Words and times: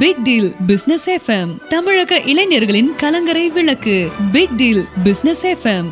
Big 0.00 0.20
deal 0.26 0.48
business 0.68 1.04
FM 1.14 1.50
தமிழக 1.68 2.18
இளைஞர்களின் 2.30 2.88
கலங்கரை 3.02 3.50
விளக்கு. 3.56 3.94
Big 4.32 4.54
Deal 4.56 4.80
Business 5.04 5.42
FM 5.50 5.88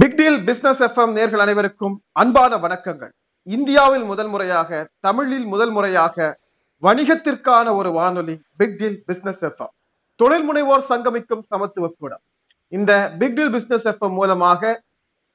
Big 0.00 0.16
Deal 0.20 0.38
Business 0.48 0.82
FM 0.88 1.12
நேர்கள் 1.18 1.44
அனைவருக்கும் 1.44 1.94
அன்பான 2.12 2.56
வணக்கங்கள். 2.56 3.12
இந்தியாவில் 3.42 4.04
முதல் 4.04 4.28
முறையாக 4.28 4.90
தமிழில் 5.00 5.46
முதல் 5.54 5.70
முறையாக 5.70 6.38
வணிகத்திற்கான 6.82 7.74
ஒரு 7.74 7.92
வானொலி 7.92 8.36
பிக் 8.56 8.76
டீல் 8.78 9.02
பிசினஸ் 9.06 9.44
எஃப்எம் 9.50 9.74
தொழில் 10.16 10.46
முனைவோர் 10.48 10.88
சங்கமிக்கும் 10.90 11.46
சமத்துவ 11.52 11.92
கூடம் 11.98 12.24
இந்த 12.72 12.92
பிக் 13.18 13.36
டீல் 13.36 13.50
பிசினஸ் 13.50 13.88
எஃப்எம் 13.88 14.16
மூலமாக 14.20 14.86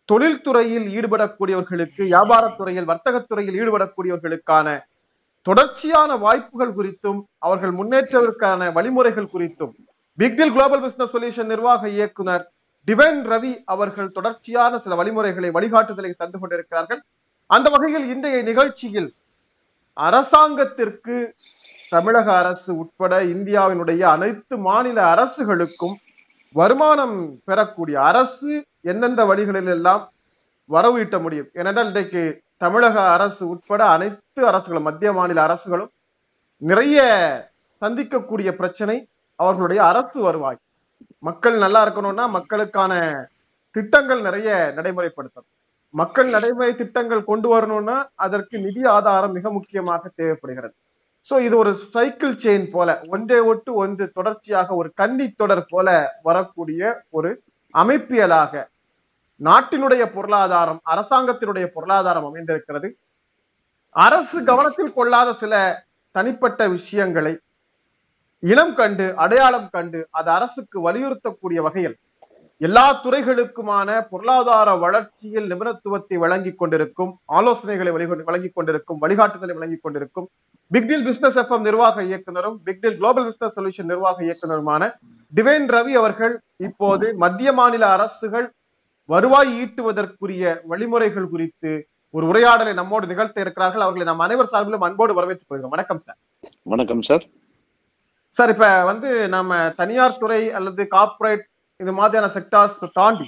தொழில்துறையில் 0.10 0.88
ஈடுபடக்கூடியவர்களுக்கு 0.96 2.02
வியாபாரத்துறையில் 2.08 2.90
வர்த்தகத்துறையில் 2.92 3.58
ஈடுபடக்கூடியவர்களுக்கான 3.62 4.68
தொடர்ச்சியான 5.48 6.18
வாய்ப்புகள் 6.18 6.76
குறித்தும் 6.76 7.20
அவர்கள் 7.40 7.72
முன்னேற்றத்திற்கான 7.72 8.72
வழிமுறைகள் 8.72 9.32
குறித்தும் 9.34 9.74
பிக்டில் 10.18 10.54
குளோபல் 10.56 10.84
பிசினஸ் 10.84 11.14
சொல்யூஷன் 11.14 11.52
நிர்வாக 11.54 11.90
இயக்குனர் 11.90 12.44
டிவைன் 12.88 13.22
ரவி 13.32 13.52
அவர்கள் 13.66 14.14
தொடர்ச்சியான 14.18 14.80
சில 14.80 14.96
வழிமுறைகளை 14.96 15.50
வழிகாட்டுதலை 15.52 16.12
தந்து 16.18 16.38
கொண்டிருக்கிறார்கள். 16.40 17.02
அந்த 17.50 17.68
வகையில் 17.70 18.06
இன்றைய 18.14 18.38
நிகழ்ச்சியில் 18.42 19.10
அரசாங்கத்திற்கு 19.98 21.16
தமிழக 21.92 22.28
அரசு 22.42 22.72
உட்பட 22.82 23.14
இந்தியாவினுடைய 23.34 24.02
அனைத்து 24.16 24.56
மாநில 24.68 25.00
அரசுகளுக்கும் 25.14 25.96
வருமானம் 26.56 27.16
பெறக்கூடிய 27.46 27.98
அரசு 28.10 28.52
எந்தெந்த 28.92 29.22
வழிகளில் 29.26 29.72
எல்லாம் 29.76 30.02
வரவு 30.70 30.98
ஈட்ட 31.00 31.18
முடியும்? 31.20 31.48
ஏனென்றால் 31.54 31.90
இன்றைக்கு 31.92 32.24
தமிழக 32.58 32.96
அரசு 33.16 33.44
உட்பட 33.48 33.82
அனைத்து 33.96 34.42
அரசுகளும் 34.50 34.88
மத்திய 34.88 35.12
மாநில 35.14 35.42
அரசுகளும் 35.48 35.92
நிறைய 36.58 37.00
சந்திக்கக்கூடிய 37.82 38.50
பிரச்சனை 38.60 38.98
அவர்களுடைய 39.36 39.84
அரசு 39.92 40.20
வருவாய். 40.22 40.60
மக்கள் 41.28 41.58
நல்லா 41.58 41.82
இருக்கணும்னா 41.86 42.26
மக்களுக்கான 42.38 42.94
திட்டங்கள் 43.76 44.22
நிறைய 44.22 44.50
நடைமுறைப்படுத்தணும். 44.78 45.50
மக்கள் 46.02 46.30
நடைமுறை 46.30 46.72
திட்டங்கள் 46.76 47.30
கொண்டு 47.32 47.48
வரணும்னா 47.48 47.98
அதற்கு 48.26 48.56
நிதி 48.60 48.84
ஆதாரம் 48.96 49.36
மிக 49.38 49.50
முக்கியமாக 49.58 50.12
தேவைப்படுகிறது. 50.16 50.76
சோ 51.32 51.36
இது 51.42 51.56
ஒரு 51.58 51.72
சைக்கிள் 51.94 52.36
செயின் 52.44 52.68
போல 52.72 52.90
ஒன்றை 53.10 53.40
ஒட்டு 53.40 53.72
ஒன்று 53.74 54.06
தொடர்ச்சியாக 54.12 54.76
ஒரு 54.76 54.90
கன்னி 54.96 55.28
தொடர் 55.32 55.66
போல 55.70 55.88
வரக்கூடிய 56.22 56.82
ஒரு 57.10 57.30
அமைப்பியலாக 57.74 58.64
நாட்டினுடைய 59.42 60.04
பொருளாதாரம் 60.14 60.82
அரசாங்கத்தினுடைய 60.86 61.66
பொருளாதாரம் 61.66 62.28
அமைந்திருக்கிறது. 62.30 62.90
அரசு 63.96 64.38
கவனத்தில் 64.44 64.94
கொள்ளாத 64.94 65.34
சில 65.34 65.54
தனிப்பட்ட 66.16 66.68
விஷயங்களை 66.68 67.34
இனம் 68.44 68.74
கண்டு 68.74 69.06
அடையாளம் 69.16 69.70
கண்டு 69.70 70.08
அது 70.12 70.30
அரசுக்கு 70.32 70.78
வலியுறுத்தக்கூடிய 70.88 71.60
வகையில் 71.62 71.96
எல்லா 72.66 72.84
துறைகளுக்குமான 73.04 73.90
பொருளாதார 74.10 74.70
வளர்ச்சியில் 74.84 75.48
நிபுணத்துவத்தை 75.52 76.18
வழங்கிக் 76.24 76.60
கொண்டிருக்கும் 76.60 77.12
ஆலோசனைகளை 77.38 77.92
வழங்கிக் 78.28 78.56
கொண்டிருக்கும் 78.58 79.00
வழிகாட்டுதலை 79.04 79.54
வழங்கிக் 79.58 79.84
கொண்டிருக்கும் 79.86 80.28
பிக்டில் 80.72 81.06
பிசினஸ் 81.08 81.40
எஃப்எம் 81.42 81.66
நிர்வாக 81.68 82.04
இயக்குனரும் 82.10 82.58
பிக்டில் 82.68 82.98
குளோபல் 83.00 83.26
பிசினஸ் 83.30 83.56
சொல்யூஷன் 83.58 83.90
நிர்வாக 83.92 84.24
இயக்குனருமான 84.28 84.92
டிவைன் 85.34 85.68
ரவி 85.76 85.94
அவர்கள் 86.02 86.36
இப்போது 86.68 87.08
மத்திய 87.24 87.52
மாநில 87.60 87.86
அரசுகள் 87.96 88.48
வருவாய் 89.10 89.52
ஈட்டுவதற்குரிய 89.62 90.54
வழிமுறைகள் 90.72 91.32
குறித்து 91.34 91.72
ஒரு 92.14 92.26
உரையாடலை 92.32 92.74
நம்மோடு 92.80 93.06
நிகழ்த்த 93.12 93.38
இருக்கிறார்கள். 93.44 93.84
அவர்களை 93.86 94.06
நாம் 94.10 94.26
அனைவர் 94.26 94.52
சார்பிலும் 94.52 94.86
அன்போடு 94.88 95.14
வரவேற்றுக் 95.20 95.50
கொள்கிறோம். 95.52 95.74
வணக்கம் 95.76 96.02
சார் 96.06 96.20
வணக்கம் 96.74 97.02
சார் 97.08 97.24
சார் 98.38 98.52
இப்ப 98.54 98.68
வந்து 98.90 99.10
நம்ம 99.36 99.58
தனியார் 99.80 100.20
துறை 100.22 100.42
அல்லது 100.60 100.84
கார்ப்பரேட் 100.96 101.44
இது 101.80 101.92
மாதிரியான 102.00 102.28
செக்டார்ஸ் 102.36 102.84
தாண்டி 103.00 103.28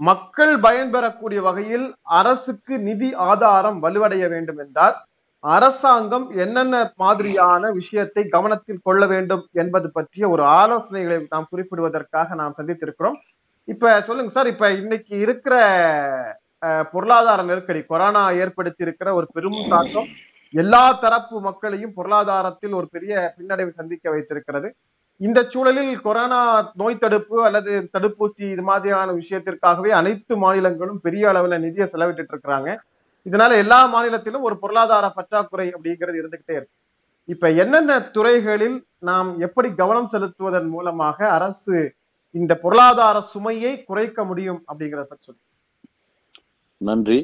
மக்கள் 0.00 0.52
பயன்பெறக்கூடிய 0.58 1.40
வகையில் 1.48 1.86
அரசுக்கு 2.20 2.74
நிதி 2.78 3.08
ஆதாரம் 3.30 3.78
வலுவடைய 3.84 4.24
வேண்டும் 4.28 4.60
என்றால் 4.64 4.96
அரசாங்கம் 5.44 6.26
என்னென்ன 6.44 6.74
மாதிரியான 6.96 7.70
விஷயத்தை 7.70 8.22
கவனத்தில் 8.28 8.84
கொள்ள 8.86 9.02
வேண்டும் 9.06 9.42
என்பது 9.62 9.88
பற்றிய 9.90 10.28
ஒரு 10.28 10.42
ஆலோசனைகளை 10.60 11.18
நாம் 11.28 11.50
குறிப்பிடுவதற்காக 11.50 12.34
நாம் 12.34 12.56
சந்தித்திருக்கிறோம். 12.58 13.18
இப்ப 13.68 14.00
சொல்லுங்க 14.06 14.32
சார் 14.32 14.50
இப்ப 14.52 14.70
இன்னைக்கு 14.72 15.14
இருக்கிற 15.24 15.54
பொருளாதார 16.92 17.42
நெருக்கடி 17.42 17.80
கொரோனா 17.92 18.22
ஏற்படுத்தி 18.42 18.82
இருக்கிற 18.86 19.08
ஒரு 19.14 19.26
பெரும் 19.32 19.60
தாக்கம் 19.68 20.08
எல்லா 20.54 20.84
தரப்பு 21.04 21.36
மக்களையும் 21.40 21.94
பொருளாதாரத்தில் 21.98 22.74
ஒரு 22.80 22.86
பெரிய 22.94 23.14
பின்னடைவு 23.36 23.72
சந்திக்க 23.78 24.10
வைத்திருக்கிறது. 24.10 24.68
இந்த 25.20 25.40
சூழலில் 25.52 25.92
கொரோனா 26.06 26.38
நோய் 26.80 27.02
தடுப்பு 27.02 27.36
அல்லது 27.46 27.72
தடுப்பூசி 27.94 28.44
இது 28.54 28.62
மாதிரியான 28.68 29.12
விஷயத்திற்காகவே 29.20 29.90
அனைத்து 30.00 30.34
மாநிலங்களும் 30.44 31.02
பெரிய 31.06 31.24
அளவுல 31.32 31.58
நிதியை 31.64 31.86
செலவிட்டு 31.92 32.32
இருக்கிறாங்க. 32.32 32.70
இதனால 33.26 33.50
எல்லா 33.64 33.80
மாநிலத்திலும் 33.94 34.46
ஒரு 34.48 34.56
பொருளாதார 34.62 35.04
பற்றாக்குறை 35.18 35.66
அப்படிங்கிறது 35.76 36.20
இருந்துகிட்டே 36.22 36.56
இருக்கு. 36.58 36.74
இப்ப 37.28 37.50
என்னென்ன 37.62 37.92
துறைகளில் 38.16 38.78
நாம் 39.08 39.28
எப்படி 39.46 39.68
கவனம் 39.82 40.10
செலுத்துவதன் 40.14 40.68
மூலமாக 40.74 41.18
அரசு 41.36 41.76
இந்த 42.34 42.52
பொருளாதார 42.64 43.16
சுமையை 43.34 43.72
குறைக்க 43.88 44.24
முடியும் 44.30 44.60
அப்படிங்கிறத 44.68 45.04
பத்தி 45.08 45.24
சொல்லு 45.26 45.42
நன்றி. 46.80 47.18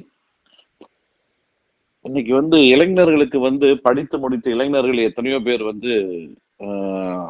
இன்னைக்கு 2.04 2.32
வந்து 2.40 2.58
இளைஞர்களுக்கு 2.74 3.38
வந்து 3.48 3.68
படித்து 3.86 4.18
முடித்த 4.18 4.46
இளைஞர்கள் 4.56 5.08
எத்தனையோ 5.08 5.38
பேர் 5.48 5.64
வந்து 5.70 5.92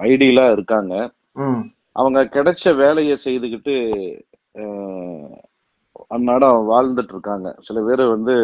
ஐடியலா 0.08 0.44
இருக்காங்க. 0.56 0.94
அவங்க 2.00 2.20
கிடைச்ச 2.36 2.74
வேலையை 2.82 3.16
செய்துக்கிட்டு 3.24 3.74
அந்நாடம் 6.16 6.68
வாழ்ந்துட்டு 6.70 7.14
இருக்காங்க 7.14 7.48
சில 7.66 7.80
பேர் 7.88 8.02
வந்து 8.14 8.34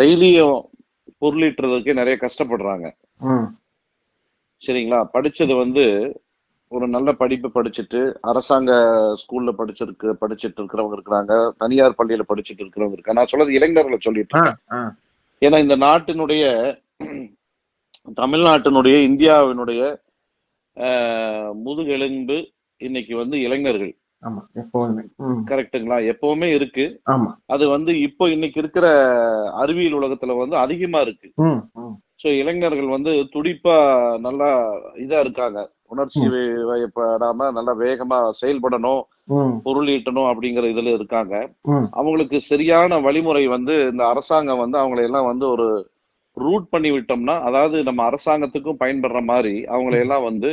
டெய்லியும் 0.00 0.58
பொருளீட்டுறதுக்கே 1.22 1.98
நிறைய 2.00 2.16
கஷ்டப்படுறாங்க. 2.20 2.86
சரிங்களா? 4.62 5.00
படிச்சது 5.14 5.54
வந்து 5.64 5.84
ஒரு 6.72 6.86
நல்ல 6.94 7.08
படிப்பு 7.20 7.48
படிச்சுட்டு 7.54 8.00
அரசாங்க 8.30 8.72
ஸ்கூல்ல 9.20 9.50
படிச்சிருக்கு 9.60 10.08
படிச்சுட்டு 10.22 10.58
இருக்கிறவங்க 10.60 10.96
இருக்கிறாங்க 10.96 11.34
தனியார் 11.62 11.98
பள்ளியில 12.00 12.24
படிச்சுட்டு 12.30 12.62
இருக்கிறவங்க 12.64 12.96
இருக்காங்க. 12.96 13.18
நான் 13.20 13.30
சொல்றது 13.32 13.56
இளைஞர்களை 13.58 13.98
சொல்லிட்டு 14.06 14.36
இருக்கேன். 14.36 14.90
ஏன்னா 15.42 15.58
இந்த 15.64 15.76
நாட்டினுடைய 15.86 16.44
தமிழ்நாட்டினுடைய 18.20 18.96
இந்தியாவினுடைய 19.08 19.82
முதுகெலும்பு 21.64 22.36
இன்னைக்கு 22.80 23.14
வந்து 23.20 23.36
இளைஞர்கள். 23.46 23.94
கரெக்டுங்களா 25.50 25.96
எப்பவுமே 26.12 26.48
இருக்கு. 26.56 26.84
அது 27.54 27.64
வந்து 27.74 27.92
இப்போ 28.06 28.24
இன்னைக்கு 28.34 28.58
இருக்கிற 28.62 28.86
அறிவியல் 29.62 29.98
உலகத்துல 29.98 30.36
வந்து 30.40 30.56
அதிகமா 30.64 31.00
இருக்கு. 31.06 31.28
சோ 32.22 32.28
இளைஞர்கள் 32.40 32.94
வந்து 32.94 33.12
துடிப்பா 33.34 33.76
நல்லா 34.26 34.48
இதா 35.04 35.18
இருக்காங்க. 35.24 35.58
உணர்ச்சி 35.92 36.24
வயப்படாம 36.70 37.50
நல்லா 37.58 37.74
வேகமா 37.84 38.18
செயல்படணும் 38.40 39.02
பொருள் 39.66 39.90
ஈட்டணும் 39.94 40.30
அப்படிங்கிற 40.30 40.66
இதுல 40.72 40.92
இருக்காங்க. 40.98 41.34
அவங்களுக்கு 41.98 42.40
சரியான 42.50 42.98
வழிமுறை 43.06 43.44
வந்து 43.56 43.76
இந்த 43.92 44.02
அரசாங்கம் 44.12 44.62
வந்து 44.64 44.78
அவங்களை 44.82 45.04
எல்லாம் 45.08 45.30
வந்து 45.32 45.46
ஒரு 45.54 45.68
ரூட் 46.44 46.66
பண்ணி 46.72 46.90
விட்டோம்னா 46.94 47.34
அதாவது 47.48 47.76
நம்ம 47.88 48.00
அரசாங்கத்துக்கும் 48.10 48.80
பயன்படுற 48.82 49.20
மாதிரி 49.30 49.54
அவங்களை 49.74 49.98
எல்லாம் 50.04 50.26
வந்து 50.30 50.50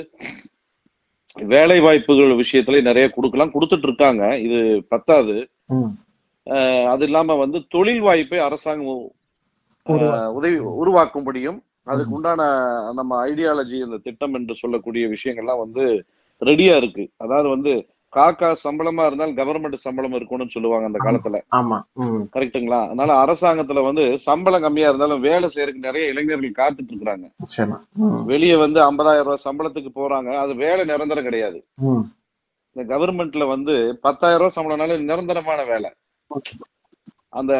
வேலை 1.53 1.77
வாய்ப்புகள் 1.85 2.33
விஷயத்துல 2.41 2.81
நிறைய 2.87 3.05
கொடுக்கலாம். 3.15 3.53
கொடுத்துட்டு 3.53 3.87
இருக்காங்க. 3.89 4.23
இது 4.45 4.59
பத்தாது. 4.93 5.35
அது 6.93 7.03
இல்லாம 7.07 7.35
வந்து 7.43 7.59
தொழில் 7.75 8.03
வாய்ப்பை 8.07 8.39
அரசாங்கம் 8.47 9.03
உதவி 10.37 10.57
உருவாக்க 10.81 11.19
முடியும். 11.27 11.57
அதுக்கு 11.91 12.13
உண்டான 12.17 12.41
நம்ம 12.99 13.17
ஐடியாலஜி 13.29 13.77
இந்த 13.85 13.97
திட்டம் 14.05 14.35
என்று 14.39 14.53
சொல்லக்கூடிய 14.61 15.07
விஷயங்கள்லாம் 15.15 15.63
வந்து 15.65 15.83
ரெடியா 16.41 16.75
இருக்கு. 16.81 17.03
அதாவது 17.23 17.47
வந்து 17.55 17.73
காக்கா 18.17 18.49
சம்பளமா 18.63 19.05
இருந்தால் 19.07 19.33
கவர்மெண்ட் 19.39 19.83
சம்பளம் 19.85 20.15
இருக்கணும்னு 20.17 20.55
சொல்லுவாங்க 20.55 20.89
அந்த 20.89 20.99
காலத்துல. 21.05 21.39
ஆமா. 21.59 21.77
கரெக்டுங்களா 22.35 22.79
அதனால 22.85 23.11
அரசாங்கத்துல 23.23 23.83
வந்து 23.89 24.03
சம்பளம் 24.27 24.65
கம்மியா 24.65 24.89
இருந்தாலும் 24.89 25.23
வேலை 25.27 25.49
செய்யறதுக்கு 25.55 25.87
நிறைய 25.87 26.11
இளைஞர்கள் 26.13 26.59
காத்துட்டு 26.61 26.91
இருக்கிறாங்க. 26.93 27.25
வெளியே 28.31 28.57
வந்து 28.65 28.79
ஐம்பதாயிரம் 28.89 29.27
ரூபாய் 29.29 29.45
சம்பளத்துக்கு 29.47 29.91
போறாங்க. 30.01 30.31
அது 30.43 30.55
வேலை 30.65 30.85
நிரந்தரம் 30.91 31.27
கிடையாது. 31.29 31.59
இந்த 32.75 32.83
கவர்மெண்ட்ல 32.93 33.47
வந்து 33.47 33.73
பத்தாயிரம் 34.01 34.41
ரூபாய் 34.43 34.57
சம்பளம்னால 34.57 34.99
நிரந்தரமான 35.11 35.63
வேலை. 35.71 35.91
அந்த 37.39 37.53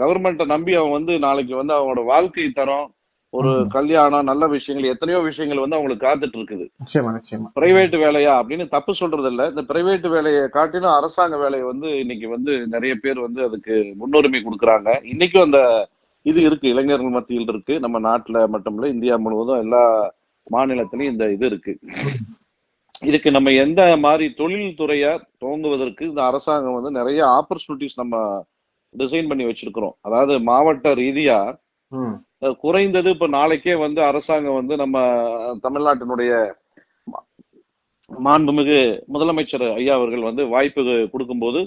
கவர்மெண்ட்டை 0.00 0.46
நம்பி 0.46 0.72
அவன் 0.78 0.96
வந்து 0.98 1.12
நாளைக்கு 1.18 1.54
வந்து 1.56 1.74
அவனோட 1.76 2.00
வாழ்க்கை 2.04 2.50
தரம் 2.58 2.88
ஒரு 3.32 3.50
கல்யாணம் 3.74 4.28
நல்ல 4.30 4.44
விஷயங்கள் 4.54 4.92
எத்தனையோ 4.92 5.18
விஷயங்கள் 5.26 5.62
வந்து 5.62 5.76
அவங்களுக்கு 5.76 6.06
காத்துட்டு 6.06 6.36
இருக்குது. 6.38 6.64
பிரைவேட் 7.58 7.94
வேலையா 8.02 8.32
அப்படின்னு 8.40 8.64
தப்பு 8.74 8.92
சொல்றது 8.98 9.28
இல்ல 9.32 9.42
இந்த 9.52 9.62
பிரைவேட் 9.70 10.06
வேலையை 10.14 10.42
காட்டிலும் 10.56 10.96
அரசாங்க 10.96 11.36
வேலையை 11.44 11.64
வந்து 11.70 11.88
இன்னைக்கு 12.02 12.28
வந்து 12.34 12.54
நிறைய 12.74 12.94
பேர் 13.04 13.20
வந்து 13.26 13.40
அதுக்கு 13.48 13.76
முன்னுரிமை 14.00 14.40
கொடுக்குறாங்க. 14.46 14.88
இன்னைக்கும் 15.12 15.46
அந்த 15.46 15.60
இது 16.26 16.40
இருக்கு. 16.48 16.66
இளைஞர்கள் 16.72 17.16
மத்தியில் 17.16 17.50
இருக்கு. 17.52 17.76
நம்ம 17.84 18.00
நாட்டுல 18.08 18.42
மட்டும் 18.54 18.76
இல்ல 18.76 18.88
இந்தியா 18.94 19.16
முழுவதும் 19.24 19.62
எல்லா 19.64 19.82
மாநிலத்திலயும் 20.46 21.12
இந்த 21.12 21.24
இது 21.36 21.46
இருக்கு. 21.52 21.72
இதுக்கு 23.08 23.28
நம்ம 23.36 23.52
எந்த 23.64 23.80
மாதிரி 24.04 24.26
தொழில் 24.40 24.76
துறையா 24.80 25.12
துவங்குவதற்கு 25.42 26.02
இந்த 26.10 26.22
அரசாங்கம் 26.30 26.76
வந்து 26.78 26.92
நிறைய 26.98 27.20
ஆப்பர்ச்சுனிட்டிஸ் 27.38 28.00
நம்ம 28.02 28.20
டிசைன் 28.94 29.30
பண்ணி 29.30 29.44
வச்சிருக்கிறோம். 29.48 29.96
அதாவது 30.06 30.34
மாவட்ட 30.50 30.94
ரீதியா 31.02 31.38
குறைந்தது 32.50 33.10
இப்ப 33.10 33.26
நாளைக்கே 33.28 33.74
வந்து 33.74 34.00
அரசாங்கம் 34.04 34.54
வந்து 34.54 34.76
நம்ம 34.76 34.98
தமிழ்நாட்டினுடைய 35.62 36.32
மாண்புமிகு 38.10 38.78
முதலமைச்சர் 39.12 39.66
ஐயா 39.74 39.94
அவர்கள் 39.94 40.20
வந்து 40.20 40.48
வாய்ப்பு 40.48 40.82
கொடுக்கும்போது 41.12 41.60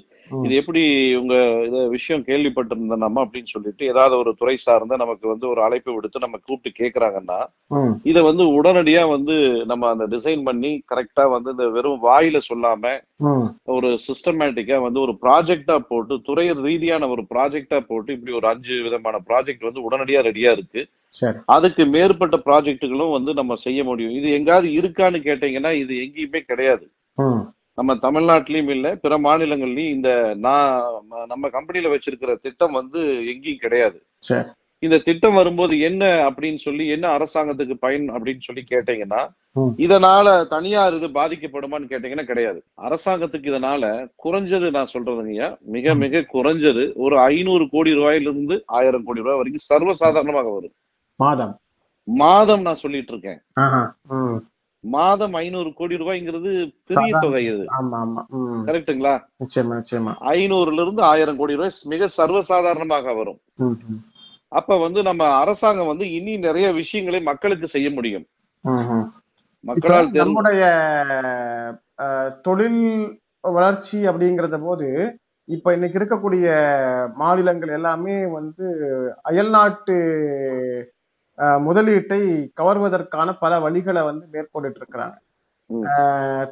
இது 0.43 0.53
எப்படி 0.55 0.81
உங்க 1.15 1.35
இத 1.67 1.87
விஷயம் 1.87 2.23
கேள்விப்பட்டிருந்த 2.27 2.95
நம்ம 2.95 3.23
அப்படின்னு 3.25 3.51
சொல்லிட்டு 3.51 3.83
ஏதாவது 3.85 4.15
ஒரு 4.17 4.31
துறை 4.35 4.55
சார்ந்த 4.57 4.95
நமக்கு 4.95 5.25
வந்து 5.27 5.45
ஒரு 5.47 5.61
அழைப்பு 5.61 5.93
விடுத்து 5.93 6.19
நம்ம 6.19 6.39
கூப்பிட்டு 6.39 6.79
கேக்குறாங்கன்னா 6.79 7.39
இத 8.03 8.23
வந்து 8.23 8.45
உடனடியா 8.59 9.07
வந்து 9.09 9.35
நம்ம 9.65 9.89
அந்த 9.89 10.05
டிசைன் 10.05 10.43
பண்ணி 10.43 10.71
கரெக்டா 10.93 11.25
வந்து 11.29 11.51
இந்த 11.51 11.67
வெறும் 11.69 12.03
வாயில 12.05 12.39
சொல்லாம 12.49 12.93
ஒரு 13.75 13.89
சிஸ்டமேட்டிக்கா 14.07 14.79
வந்து 14.81 14.99
ஒரு 14.99 15.15
ப்ராஜெக்டா 15.21 15.77
போட்டு 15.91 16.21
துறை 16.21 16.47
ரீதியான 16.67 17.09
ஒரு 17.09 17.25
ப்ராஜெக்டா 17.33 17.79
போட்டு 17.87 18.13
இப்படி 18.13 18.33
ஒரு 18.33 18.47
அஞ்சு 18.47 18.75
விதமான 18.83 19.19
ப்ராஜெக்ட் 19.29 19.67
வந்து 19.69 19.85
உடனடியா 19.89 20.21
ரெடியா 20.29 20.51
இருக்கு. 20.51 20.81
அதுக்கு 21.55 21.85
மேற்பட்ட 21.85 22.37
ப்ராஜெக்டுகளும் 22.47 23.15
வந்து 23.17 23.33
நம்ம 23.33 23.55
செய்ய 23.65 23.83
முடியும். 23.83 24.15
இது 24.19 24.29
எங்காவது 24.39 24.69
இருக்கான்னு 24.79 25.19
கேட்டீங்கன்னா 25.29 25.71
இது 25.83 25.95
எங்கேயுமே 26.05 26.41
கிடையாது. 26.51 26.85
நம்ம 27.77 27.93
தமிழ்நாட்டிலயும் 28.01 28.69
இல்ல 28.69 28.95
பிற 28.95 29.13
மாநிலங்கள்லயும் 29.17 29.93
இந்த 29.95 30.09
நான் 30.37 30.83
நம்ம 31.27 31.49
கம்பெனில 31.49 31.89
வச்சிருக்கிற 31.93 32.35
திட்டம் 32.41 32.71
வந்து 32.71 32.99
எங்கேயும் 33.31 33.57
கிடையாது. 33.57 33.97
இந்த 34.83 34.97
திட்டம் 34.97 35.33
வரும்போது 35.33 35.79
என்ன 35.79 36.03
அப்படின்னு 36.29 36.55
சொல்லி 36.55 36.87
என்ன 36.87 37.05
அரசாங்கத்துக்கு 37.17 37.75
பயன் 37.79 38.07
அப்படின்னு 38.15 38.39
சொல்லி 38.39 38.63
கேட்டீங்கன்னா 38.69 39.21
இதனால 39.77 40.47
தனியார் 40.47 40.93
இது 40.93 41.07
பாதிக்கப்படுமான்னு 41.07 41.91
கேட்டீங்கன்னா 41.91 42.25
கிடையாது. 42.25 42.59
அரசாங்கத்துக்கு 42.87 43.51
இதனால 43.51 43.83
குறைஞ்சது 44.23 44.69
நான் 44.69 44.91
சொல்றதுங்கய்யா 44.93 45.49
மிக 45.75 45.95
மிக 46.03 46.23
குறைஞ்சது 46.33 46.93
ஒரு 46.95 47.19
ஐநூறு 47.19 47.69
கோடி 47.69 47.93
ரூபாயிலிருந்து 47.93 48.57
ஆயிரம் 48.79 49.03
கோடி 49.03 49.21
ரூபாய் 49.21 49.39
வரைக்கும் 49.41 49.67
சர்வசாதாரணமாக 49.69 50.49
வரும். 50.57 50.75
மாதம். 51.19 51.53
மாதம் 52.07 52.61
நான் 52.61 52.83
சொல்லிட்டு 52.83 53.13
இருக்கேன். 53.13 53.39
மாதம் 54.93 55.35
ஐநூறு 55.41 55.69
கோடி 55.73 55.95
ரூபாய்ங்கிறது 56.01 56.51
பெரிய 56.89 57.11
தொகை 57.23 57.43
இது. 57.45 57.63
கரெக்டுங்களா 58.67 59.13
நிச்சயமா 59.43 59.73
நிச்சயமா. 59.79 60.13
ஐநூறுல 60.35 60.83
இருந்து 60.85 61.01
ஆயிரம் 61.11 61.39
கோடி 61.39 61.57
ரூபாய் 61.57 61.79
மிக 61.93 62.09
சர்வசாதாரணமாக 62.17 63.15
வரும். 63.19 63.39
அப்ப 64.51 64.77
வந்து 64.77 64.99
நம்ம 65.03 65.23
அரசாங்கம் 65.41 65.91
வந்து 65.91 66.07
இனி 66.11 66.33
நிறைய 66.37 66.67
விஷயங்களை 66.71 67.21
மக்களுக்கு 67.29 67.67
செய்ய 67.67 67.89
முடியும். 67.91 68.25
மக்களால் 69.63 70.09
நம்முடைய 70.21 70.63
தொழில் 72.47 72.81
வளர்ச்சி 73.57 73.97
அப்படிங்கறத 74.09 74.57
போது 74.67 74.89
இப்ப 75.47 75.73
இன்னைக்கு 75.73 75.99
இருக்கக்கூடிய 75.99 76.45
மாநிலங்கள் 77.15 77.71
எல்லாமே 77.77 78.15
வந்து 78.37 78.65
அயல்நாட்டு 79.21 79.95
முதலீட்டை 81.67 82.21
கவர்வதற்கான 82.59 83.29
பல 83.43 83.53
வழிகளை 83.65 84.01
வந்து 84.09 84.25
மேற்கொண்டுட்டு 84.33 84.79
இருக்கிறாங்க 84.81 85.17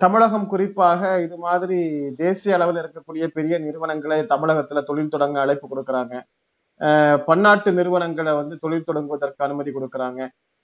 தமிழகம் 0.03 0.47
குறிப்பாக 0.51 1.01
இது 1.25 1.35
மாதிரி 1.45 1.79
தேசிய 2.21 2.55
அளவில் 2.57 2.79
இருக்கக்கூடிய 2.81 3.25
பெரிய 3.35 3.55
நிறுவனங்களை 3.65 4.17
தமிழகத்துல 4.31 4.81
தொழில் 4.89 5.11
தொடங்க 5.15 5.37
அழைப்பு 5.43 5.67
கொடுக்கறாங்க. 5.71 6.15
பன்னாட்டு 7.27 7.69
நிறுவனங்களை 7.79 8.33
வந்து 8.39 8.55
தொழில் 8.63 8.87
தொடங்குவதற்கு 8.87 9.45
அனுமதி 9.47 9.71
கொடுக்கறாங்க. 9.71 10.21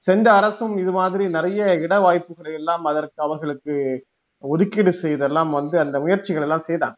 சென்ற 0.07 0.27
அரசும் 0.39 0.75
இது 0.83 0.91
மாதிரி 0.99 1.25
நிறைய 1.37 1.61
இட 1.85 1.93
வாய்ப்புகளை 2.05 2.53
எல்லாம் 2.59 2.85
அதற்கு 2.91 3.19
அவர்களுக்கு 3.27 3.75
ஒதுக்கீடு 4.43 4.93
செய்தெல்லாம் 5.03 5.51
வந்து 5.59 5.75
அந்த 5.83 5.95
முயற்சிகள் 6.05 6.45
எல்லாம் 6.47 6.67
செய்தாங்க. 6.69 6.97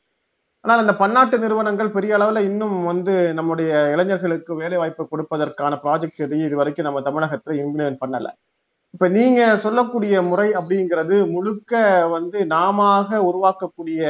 ஆனால் 0.66 0.82
அந்த 0.84 0.94
பன்னாட்டு 0.96 1.36
நிறுவனங்கள் 1.40 1.96
பெரிய 1.96 2.12
அளவில் 2.18 2.48
இன்னும் 2.50 2.78
வந்து 2.84 3.14
நம்முடைய 3.34 3.72
இளைஞர்களுக்கு 3.94 4.52
வேலை 4.56 4.78
வாய்ப்பு 4.78 5.04
கொடுப்பதற்கான 5.14 5.80
ப்ராஜெக்ட்ஸ் 5.84 6.24
எதையும் 6.26 6.48
இது 6.50 6.60
வரைக்கும் 6.60 6.88
நம்ம 6.90 7.02
தமிழகத்தில் 7.02 7.62
இம்ப்ளிமெண்ட் 7.64 8.02
பண்ணலை. 8.04 8.32
இப்ப 8.94 9.08
நீங்க 9.10 9.42
சொல்லக்கூடிய 9.58 10.16
முறை 10.22 10.48
அப்படிங்கிறது 10.60 11.18
முழுக்க 11.36 11.74
வந்து 12.16 12.40
நாம 12.48 12.88
உருவாக்கக்கூடிய 13.30 14.02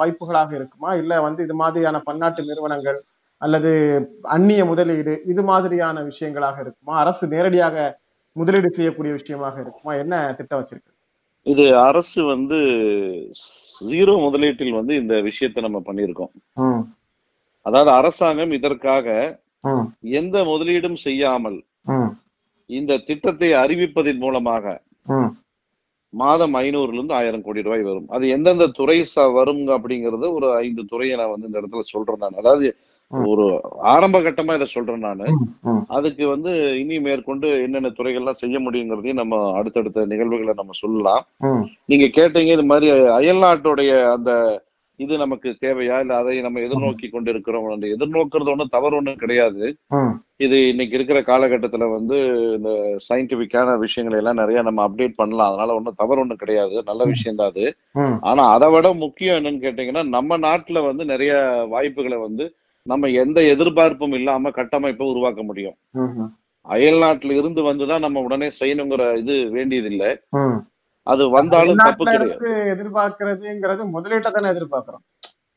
வாய்ப்புகளாக 0.00 0.52
இருக்குமா? 0.60 0.90
இல்ல 1.02 1.20
வந்து 1.20 1.42
இது 1.44 1.56
மாதிரியான 1.62 2.00
பன்னாட்டு 2.08 2.42
நிறுவனங்கள் 2.50 3.00
அல்லது 3.42 3.72
அந்நிய 4.36 4.62
முதலீடு 4.64 5.14
இது 5.32 5.42
மாதிரியான 5.44 6.02
விஷயங்களாக 6.10 6.58
இருக்குமா? 6.66 6.94
அரசு 7.04 7.26
நேரடியாக 7.28 7.76
முதலீடு 8.36 8.70
செய்யக்கூடிய 8.78 9.12
விஷயமாக 9.20 9.56
இருக்குமா? 9.60 9.94
என்ன 10.04 10.14
திட்டம் 10.40 10.60
வச்சிருக்கு? 10.62 10.93
இது 11.46 11.64
அரசு 11.88 12.20
வந்து 12.32 12.58
ஜீரோ 13.90 14.12
முதலீட்டில் 14.24 14.78
வந்து 14.78 14.94
இந்த 15.02 15.14
விஷயத்தை 15.28 15.60
நம்ம 15.66 15.78
பண்ணியிருக்கோம். 15.88 16.32
அதாவது 17.66 17.90
அரசாங்கம் 18.00 18.52
இதற்காக 18.58 19.06
எந்த 20.20 20.36
முதலீடும் 20.50 20.98
செய்யாமல் 21.06 21.58
இந்த 22.70 22.98
திட்டத்தை 23.08 23.50
அறிவிப்பதன் 23.62 24.22
மூலமாக 24.24 24.74
மாதம் 26.14 26.54
ஐநூறுல 26.62 26.98
இருந்து 26.98 27.18
ஆயிரம் 27.18 27.44
கோடி 27.46 27.64
ரூபாய் 27.66 27.86
வரும். 27.88 28.08
அது 28.16 28.24
எந்தெந்த 28.34 28.66
துறை 28.78 28.98
வரும் 29.38 29.62
அப்படிங்கறது 29.76 30.26
ஒரு 30.38 30.48
ஐந்து 30.64 30.82
துறையை 30.92 31.14
நான் 31.20 31.32
வந்து 31.34 31.48
இந்த 31.48 31.60
இடத்துல 31.62 31.84
சொல்றேன் 31.92 32.22
நான். 32.24 32.40
அதாவது 32.42 32.66
ஒரு 33.32 33.46
ஆரம்ப 33.92 34.20
கட்டமா 34.20 34.56
இதை 34.58 34.66
சொல்றேன் 34.66 35.06
நானு. 35.08 35.26
அதுக்கு 35.96 36.24
வந்து 36.28 36.52
இனி 36.82 36.98
மேற்கொண்டு 37.06 37.48
என்னென்ன 37.64 37.92
துறைகள்லாம் 37.98 38.42
செய்ய 38.42 38.58
முடியுங்கிறதையும் 38.66 39.22
நம்ம 39.22 39.40
அடுத்தடுத்த 39.60 40.06
நிகழ்வுகளை 40.12 40.54
நம்ம 40.60 40.76
சொல்லலாம். 40.82 41.24
நீங்க 41.92 42.08
கேட்டீங்க 42.20 42.52
இது 42.58 42.66
மாதிரி 42.74 42.90
அயல் 43.18 43.44
நாட்டுடைய 43.46 43.92
அந்த 44.16 44.30
இது 45.00 45.14
நமக்கு 45.22 45.48
தேவையா? 45.62 45.96
இல்ல 46.02 46.12
அதை 46.16 46.34
நம்ம 46.42 46.60
எதிர்நோக்கி 46.60 47.06
கொண்டு 47.10 47.30
இருக்கிறோம் 47.32 47.64
எதிர்நோக்குறது 47.94 48.52
ஒண்ணும் 48.52 48.72
தவறு 48.74 48.96
ஒண்ணும் 48.98 49.22
கிடையாது. 49.22 49.64
இது 50.44 50.56
இன்னைக்கு 50.72 50.96
இருக்கிற 50.98 51.18
காலகட்டத்துல 51.30 51.88
வந்து 51.94 52.16
இந்த 52.56 52.70
சயின்டிபிக்கான 53.08 53.74
விஷயங்களை 53.84 54.18
எல்லாம் 54.20 54.40
நிறைய 54.42 54.62
நம்ம 54.68 54.82
அப்டேட் 54.86 55.18
பண்ணலாம். 55.20 55.50
அதனால 55.50 55.74
ஒன்றும் 55.78 55.98
தவறு 56.02 56.22
ஒண்ணும் 56.22 56.42
கிடையாது. 56.42 56.76
நல்ல 56.90 57.04
விஷயம் 57.12 57.38
தான் 57.40 57.50
அது. 57.52 57.66
ஆனா 58.30 58.44
அதை 58.56 58.68
விட 58.74 58.92
முக்கியம் 59.04 59.38
என்னன்னு 59.38 59.64
கேட்டீங்கன்னா 59.66 60.04
நம்ம 60.16 60.38
நாட்டுல 60.46 60.84
வந்து 60.90 61.04
நிறைய 61.12 61.32
வாய்ப்புகளை 61.74 62.20
வந்து 62.26 62.46
நம்ம 62.86 63.08
எந்த 63.22 63.38
எதிர்பார்ப்பும் 63.52 64.14
இல்லாம 64.18 64.50
கட்டமைப்பை 64.56 65.04
உருவாக்க 65.12 65.42
முடியும். 65.50 65.76
அயல் 66.66 67.00
நாட்டுல 67.02 67.36
இருந்து 67.40 67.60
வந்துதான் 67.68 68.04
நம்ம 68.06 68.20
உடனே 68.26 68.48
செய்யணுங்கிற 68.58 69.04
இது 69.22 69.34
வேண்டியது 69.56 69.88
இல்லை 69.92 70.10
அது 71.06 71.22
வந்தாலும் 71.36 71.80
தப்பு 71.86 72.04
கிடையாது. 72.04 72.50
எதிர்பார்க்கறதுங்கிறது 72.74 73.82
முதலீட்டை 73.94 74.30
தானே 74.30 74.52
எதிர்பார்க்கிறோம். 74.54 75.04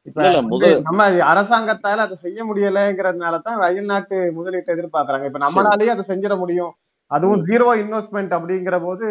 இப்ப 0.08 0.70
நம்ம 0.88 1.08
அரசாங்கத்தால 1.32 2.04
அதை 2.08 2.16
செய்ய 2.26 2.40
முடியலைங்கிறதுனால 2.50 3.36
தான் 3.48 3.64
அயல் 3.68 3.90
நாட்டு 3.92 4.18
முதலீட்டை 4.38 4.72
எதிர்பார்க்கறாங்க. 4.76 5.28
இப்ப 5.30 5.42
நம்மளாலேயே 5.46 5.94
அதை 5.96 6.06
செஞ்சிட 6.12 6.36
முடியும். 6.44 6.74
அதுவும் 7.12 7.44
ஜீரோ 7.50 7.68
இன்வெஸ்ட்மெண்ட் 7.84 8.34
அப்படிங்கிற 8.38 8.78
போது 8.88 9.10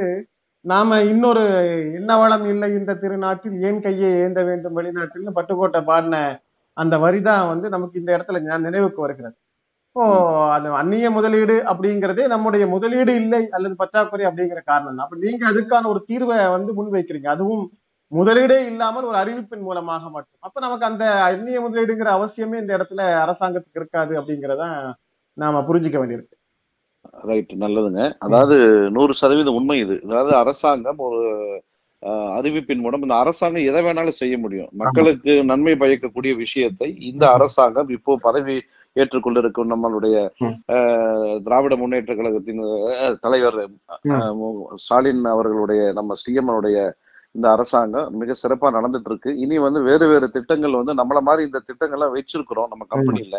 நாம 0.64 0.98
இன்னொரு 1.12 1.44
என்ன 1.98 2.12
வளம் 2.20 2.46
இல்லை 2.52 2.68
இந்த 2.78 2.92
திருநாட்டில் 3.02 3.58
ஏன் 3.68 3.82
கையை 3.84 4.08
ஏந்த 4.24 4.40
வேண்டும் 4.48 4.76
வெளிநாட்டில்னு 4.78 5.36
பட்டுக்கோட்டை 5.38 5.80
பாடின 5.90 6.16
அந்த 6.76 6.94
வரிதான் 7.04 7.50
வந்து 7.52 7.66
நமக்கு 7.74 8.00
இந்த 8.00 8.10
இடத்துல 8.16 8.40
நினைவுக்கு 8.68 9.00
வருகிறது. 9.04 9.36
இப்போ 9.90 10.04
அது 10.54 10.68
அந்நிய 10.80 11.06
முதலீடு 11.16 11.54
அப்படிங்கிறதே 11.70 12.24
நம்முடைய 12.32 12.64
முதலீடு 12.72 13.12
இல்லை 13.22 13.42
அல்லது 13.56 13.74
பற்றாக்குறை 13.82 14.24
அப்படிங்கிற 14.30 14.60
காரணம் 14.70 15.04
அப்ப 15.04 15.18
நீங்க 15.24 15.42
அதுக்கான 15.50 15.88
ஒரு 15.92 16.00
தீர்வை 16.10 16.38
வந்து 16.56 16.72
முன்வைக்கிறீங்க. 16.78 17.28
அதுவும் 17.36 17.64
முதலீடே 18.12 18.58
இல்லாமல் 18.70 19.08
ஒரு 19.10 19.16
அறிவிப்பின் 19.22 19.64
மூலமாக 19.68 20.02
மட்டும். 20.16 20.40
அப்ப 20.46 20.60
நமக்கு 20.64 20.88
அந்த 20.90 21.04
அந்நிய 21.28 21.60
முதலீடுங்கிற 21.64 22.10
அவசியமே 22.18 22.60
இந்த 22.62 22.72
இடத்துல 22.78 23.02
அரசாங்கத்துக்கு 23.24 23.80
இருக்காது 23.82 24.14
அப்படிங்கிறத 24.20 24.64
நாம 25.38 25.62
புரிஞ்சுக்க 25.68 25.98
வேண்டியிருக்கு. 26.02 26.36
ரைட் 27.30 27.52
நல்லதுங்க. 27.64 28.02
அதாவது 28.26 28.56
நூறு 28.96 29.12
சதவீதம் 29.20 29.58
உண்மை 29.60 29.78
இது. 29.84 29.96
அதாவது 30.08 30.32
அரசாங்கம் 30.42 31.00
ஒரு 31.08 31.20
அறிவிப்பின் 32.38 32.82
மூலம் 32.84 33.02
இந்த 33.02 33.14
அரசாங்கம் 33.14 33.68
எதை 33.70 33.80
வேணாலும் 33.82 34.20
செய்ய 34.20 34.34
முடியும். 34.38 34.70
மக்களுக்கு 34.82 35.32
நன்மை 35.44 35.74
பயக்கக்கூடிய 35.74 36.32
விஷயத்தை 36.36 36.88
இந்த 37.10 37.24
அரசாங்கம் 37.30 37.88
இப்போ 37.88 38.14
பதவி 38.22 38.56
ஏற்றுக்கொண்டிருக்கும் 38.96 39.72
நம்மளுடைய 39.72 40.16
திராவிட 41.44 41.74
முன்னேற்ற 41.76 42.12
கழகத்தின் 42.14 42.62
தலைவர் 43.20 43.58
ஸ்டாலின் 44.84 45.24
அவர்களுடைய 45.34 45.80
நம்ம 45.92 46.14
சிஎம்னுடைய 46.22 46.78
இந்த 47.36 47.46
அரசாங்கம் 47.54 48.12
மிக 48.20 48.34
சிறப்பா 48.40 48.68
நடந்துட்டு 48.76 49.10
இருக்கு 49.10 49.30
இனி 49.42 49.56
வந்து 49.64 49.80
வேறு 49.86 50.06
வேறு 50.10 50.26
திட்டங்கள் 50.34 50.78
வந்து 50.78 50.92
நம்மள 51.00 51.20
மாதிரி 51.22 51.42
இந்த 51.48 51.60
திட்டங்கள்லாம் 51.68 52.14
வச்சிருக்கிறோம் 52.16 52.70
நம்ம 52.72 52.84
கம்பெனில 52.92 53.38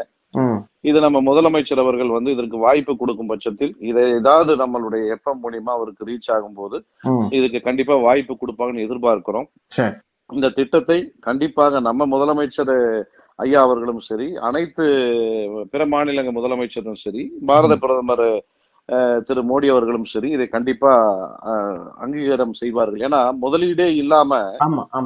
இது 0.83 0.97
நம்ம 1.05 1.19
முதலமைச்சர் 1.27 1.83
அவர்கள் 1.83 2.15
வந்து 2.15 2.33
இதற்கு 2.35 2.57
வாய்ப்பு 2.65 2.93
கொடுக்கும் 2.95 3.31
பட்சத்தில் 3.31 3.73
இதை 3.89 4.03
ஏதாவது 4.17 4.53
நம்மளுடைய 4.63 5.03
எஃப்எம் 5.15 5.41
மூலியமா 5.43 5.71
அவருக்கு 5.77 6.07
ரீச் 6.09 6.31
ஆகும் 6.35 6.57
போது 6.59 6.77
இதுக்கு 7.37 7.61
கண்டிப்பா 7.61 7.95
வாய்ப்பு 8.07 8.35
கொடுப்பாங்கன்னு 8.35 8.85
எதிர்பார்க்கிறோம். 8.87 9.47
இந்த 10.29 10.47
திட்டத்தை 10.57 10.97
கண்டிப்பாக 11.21 11.79
நம்ம 11.79 12.07
முதலமைச்சர் 12.13 12.73
ஐயா 13.39 13.59
அவர்களும் 13.65 14.01
சரி 14.07 14.27
அனைத்து 14.47 14.85
பிற 15.73 15.81
மாநிலங்க 15.87 16.31
முதலமைச்சரும் 16.37 17.01
சரி 17.03 17.23
பாரத 17.49 17.73
பிரதமர் 17.83 18.27
திரு 19.27 19.41
மோடி 19.47 19.67
அவர்களும் 19.71 20.05
சரி 20.11 20.29
இதை 20.35 20.45
கண்டிப்பா 20.53 20.91
அங்கீகாரம் 22.03 22.53
செய்வார்கள். 22.59 23.01
ஏன்னா 23.07 23.19
முதலீடே 23.43 23.87
இல்லாம 24.01 24.39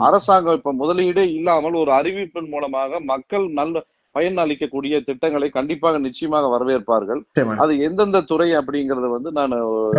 அரசாங்கம் 0.09 0.57
இப்ப 0.59 0.73
முதலீடே 0.81 1.23
இல்லாமல் 1.37 1.79
ஒரு 1.83 1.91
அறிவிப்பின் 1.99 2.51
மூலமாக 2.53 2.99
மக்கள் 3.13 3.47
நல்ல 3.59 3.83
பயன் 4.15 4.41
அளிக்கக்கூடிய 4.43 4.95
திட்டங்களை 5.07 5.47
கண்டிப்பாக 5.57 5.99
நிச்சயமாக 6.05 6.45
வரவேற்பார்கள். 6.53 7.21
அது 7.63 7.73
எந்தெந்த 7.87 8.21
துறை 8.31 8.47
அப்படிங்கறத 8.59 9.09
வந்து 9.15 9.31
நான் 9.39 9.53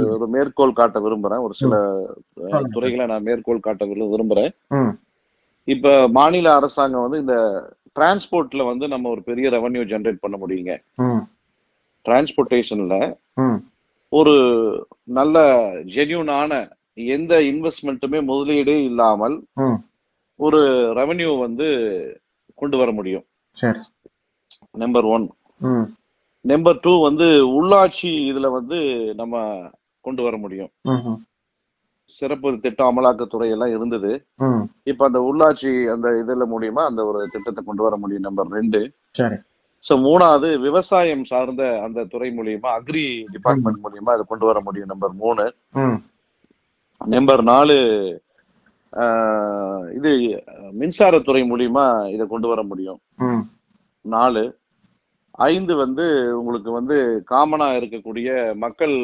ஒரு 0.09 0.27
மேற்கோள் 0.35 0.79
காட்ட 0.81 1.01
விரும்புறேன். 1.07 1.45
ஒரு 1.47 1.55
சில 1.61 1.75
துறைகளை 2.77 3.07
நான் 3.13 3.27
மேற்கோள் 3.29 3.67
காட்ட 3.67 3.87
விரும்புறேன். 4.13 4.53
இப்ப 5.69 5.97
மாநில 6.19 6.55
அரசாங்கம் 6.59 7.07
வந்து 7.07 7.23
இந்த 7.25 7.37
டிரான்ஸ்போர்ட்ல 7.99 8.63
வந்து 8.71 8.85
நம்ம 8.95 9.09
ஒரு 9.15 9.23
பெரிய 9.31 9.49
ரெவன்யூ 9.57 9.85
ஜெனரேட் 9.93 10.25
பண்ண 10.25 10.37
முடியுங்க. 10.45 10.75
டிரான்ஸ்போர்டேஷன்ல 12.07 12.97
ஒரு 14.19 14.35
நல்ல 15.19 15.37
ஜென்யூனான 15.95 16.53
எந்த 17.17 17.33
இன்வெஸ்ட்மெண்ட்டுமே 17.51 18.19
முதலீடே 18.31 18.77
இல்லாமல் 18.91 19.37
ஒரு 20.41 20.61
ரெவன்யூ 20.99 21.31
வந்து 21.45 21.67
கொண்டு 22.61 22.77
வர 22.81 22.91
முடியும். 22.99 23.25
நம்பர் 24.83 25.07
ஒன் 25.15 25.25
நம்பர் 26.45 26.81
டூ 26.85 26.93
வந்து 27.09 27.27
உள்ளாட்சி 27.59 28.11
இதுல 28.31 28.47
வந்து 28.59 28.79
நம்ம 29.21 29.43
கொண்டு 30.07 30.23
வர 30.27 30.37
முடியும். 30.45 30.71
சிறப்பு 32.17 32.49
திட்டம் 32.65 32.91
அமலாக்கத்துறை 32.91 33.49
எல்லாம் 33.55 33.75
இருந்தது. 33.77 34.11
இப்ப 34.91 35.07
அந்த 35.09 35.21
உள்ளாட்சி 35.29 35.71
அந்த 35.95 36.09
இதுல 36.23 36.47
மூலியமா 36.55 36.83
அந்த 36.91 37.03
ஒரு 37.11 37.21
திட்டத்தை 37.35 37.63
கொண்டு 37.65 37.83
வர 37.87 37.97
முடியும். 38.03 38.27
நம்பர் 38.29 38.55
ரெண்டு. 38.59 38.81
சோ 39.89 39.93
மூணாவது 40.07 40.49
விவசாயம் 40.67 41.25
சார்ந்த 41.31 41.63
அந்த 41.85 42.05
துறை 42.13 42.29
மூலியமா 42.39 42.71
அக்ரி 42.79 43.05
டிபார்ட்மெண்ட் 43.35 43.81
மூலியமா 43.85 44.11
அதை 44.15 44.25
கொண்டு 44.33 44.47
வர 44.51 44.59
முடியும். 44.67 44.91
நம்பர் 44.93 45.15
மூணு. 45.23 45.47
நம்பர் 47.01 47.43
நாலு 47.53 47.79
இது 49.99 50.11
மின்சாரத்துறை 50.81 51.43
மூலியமா 51.51 51.85
இதை 52.15 52.25
கொண்டு 52.33 52.49
வர 52.53 52.63
முடியும். 52.71 53.01
நாலு 54.05 54.45
ஐந்து 55.49 55.75
வந்து 55.83 56.05
உங்களுக்கு 56.39 56.71
வந்து 56.79 56.97
காமனா 57.31 57.69
இருக்கக்கூடிய 57.79 58.31
மக்கள் 58.65 58.97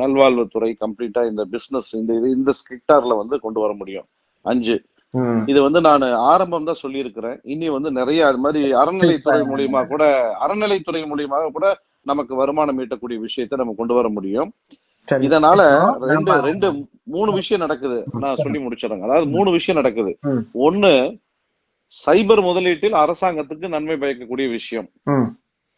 நல்வாழ்வுத்துறை 0.00 0.70
கம்ப்ளீட்டா 0.84 1.22
இந்த 1.30 1.42
பிசினஸ் 1.54 1.90
இந்த 2.00 2.12
இது 2.20 2.30
இந்த 2.38 2.52
செக்டார்ல 2.62 3.16
வந்து 3.22 3.38
கொண்டு 3.44 3.60
வர 3.64 3.72
முடியும். 3.80 4.08
அஞ்சு 4.44 4.76
இது 5.46 5.60
வந்து 5.62 5.80
நான் 5.80 6.02
ஆரம்பம் 6.32 6.64
தான் 6.64 6.82
சொல்லியிருக்கிறேன். 6.82 7.38
இனி 7.44 7.68
வந்து 7.68 7.90
நிறைய 7.90 8.26
அது 8.26 8.38
மாதிரி 8.38 8.60
அறநிலைத்துறை 8.82 9.40
மூலியமா 9.50 9.80
கூட 9.88 10.04
அறநிலைத்துறை 10.44 11.02
மூலியமாக 11.04 11.50
கூட 11.50 11.66
நமக்கு 12.06 12.34
வருமானம் 12.36 12.78
ஈட்டக்கூடிய 12.82 13.18
விஷயத்த 13.24 13.56
நம்ம 13.56 13.74
கொண்டு 13.76 13.94
வர 13.94 14.08
முடியும். 14.08 14.50
இதனால 15.26 15.60
ரெண்டு 16.12 16.32
ரெண்டு 16.48 16.68
மூணு 17.14 17.32
விஷயம் 17.32 17.60
நடக்குது. 17.60 17.98
நான் 18.22 18.40
சொல்லி 18.44 18.58
முடிச்சிடறேங்க. 18.58 19.06
அதாவது 19.08 19.26
மூணு 19.36 19.50
விஷயம் 19.50 19.80
நடக்குது. 19.80 20.12
ஒண்ணு 20.66 20.92
சைபர் 21.92 22.42
முதலீட்டில் 22.48 22.96
அரசாங்கத்துக்கு 23.04 23.68
நன்மை 23.68 23.96
பயக்கக்கூடிய 23.96 24.48
விஷயம். 24.50 24.88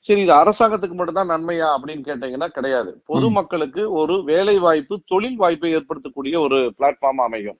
சரி 0.06 0.20
இது 0.20 0.32
அரசாங்கத்துக்கு 0.32 0.96
மட்டும்தான் 0.98 1.32
நன்மையா 1.32 1.68
அப்படின்னு 1.74 2.02
கேட்டீங்கன்னா 2.08 2.48
கிடையாது. 2.56 2.90
பொதுமக்களுக்கு 3.06 3.82
ஒரு 3.92 4.14
வேலை 4.24 4.58
வாய்ப்பு 4.58 4.94
தொழில் 5.06 5.36
வாய்ப்பை 5.36 5.70
ஏற்படுத்தக்கூடிய 5.76 6.34
ஒரு 6.46 6.58
பிளாட்ஃபார்ம் 6.78 7.22
அமையும். 7.26 7.58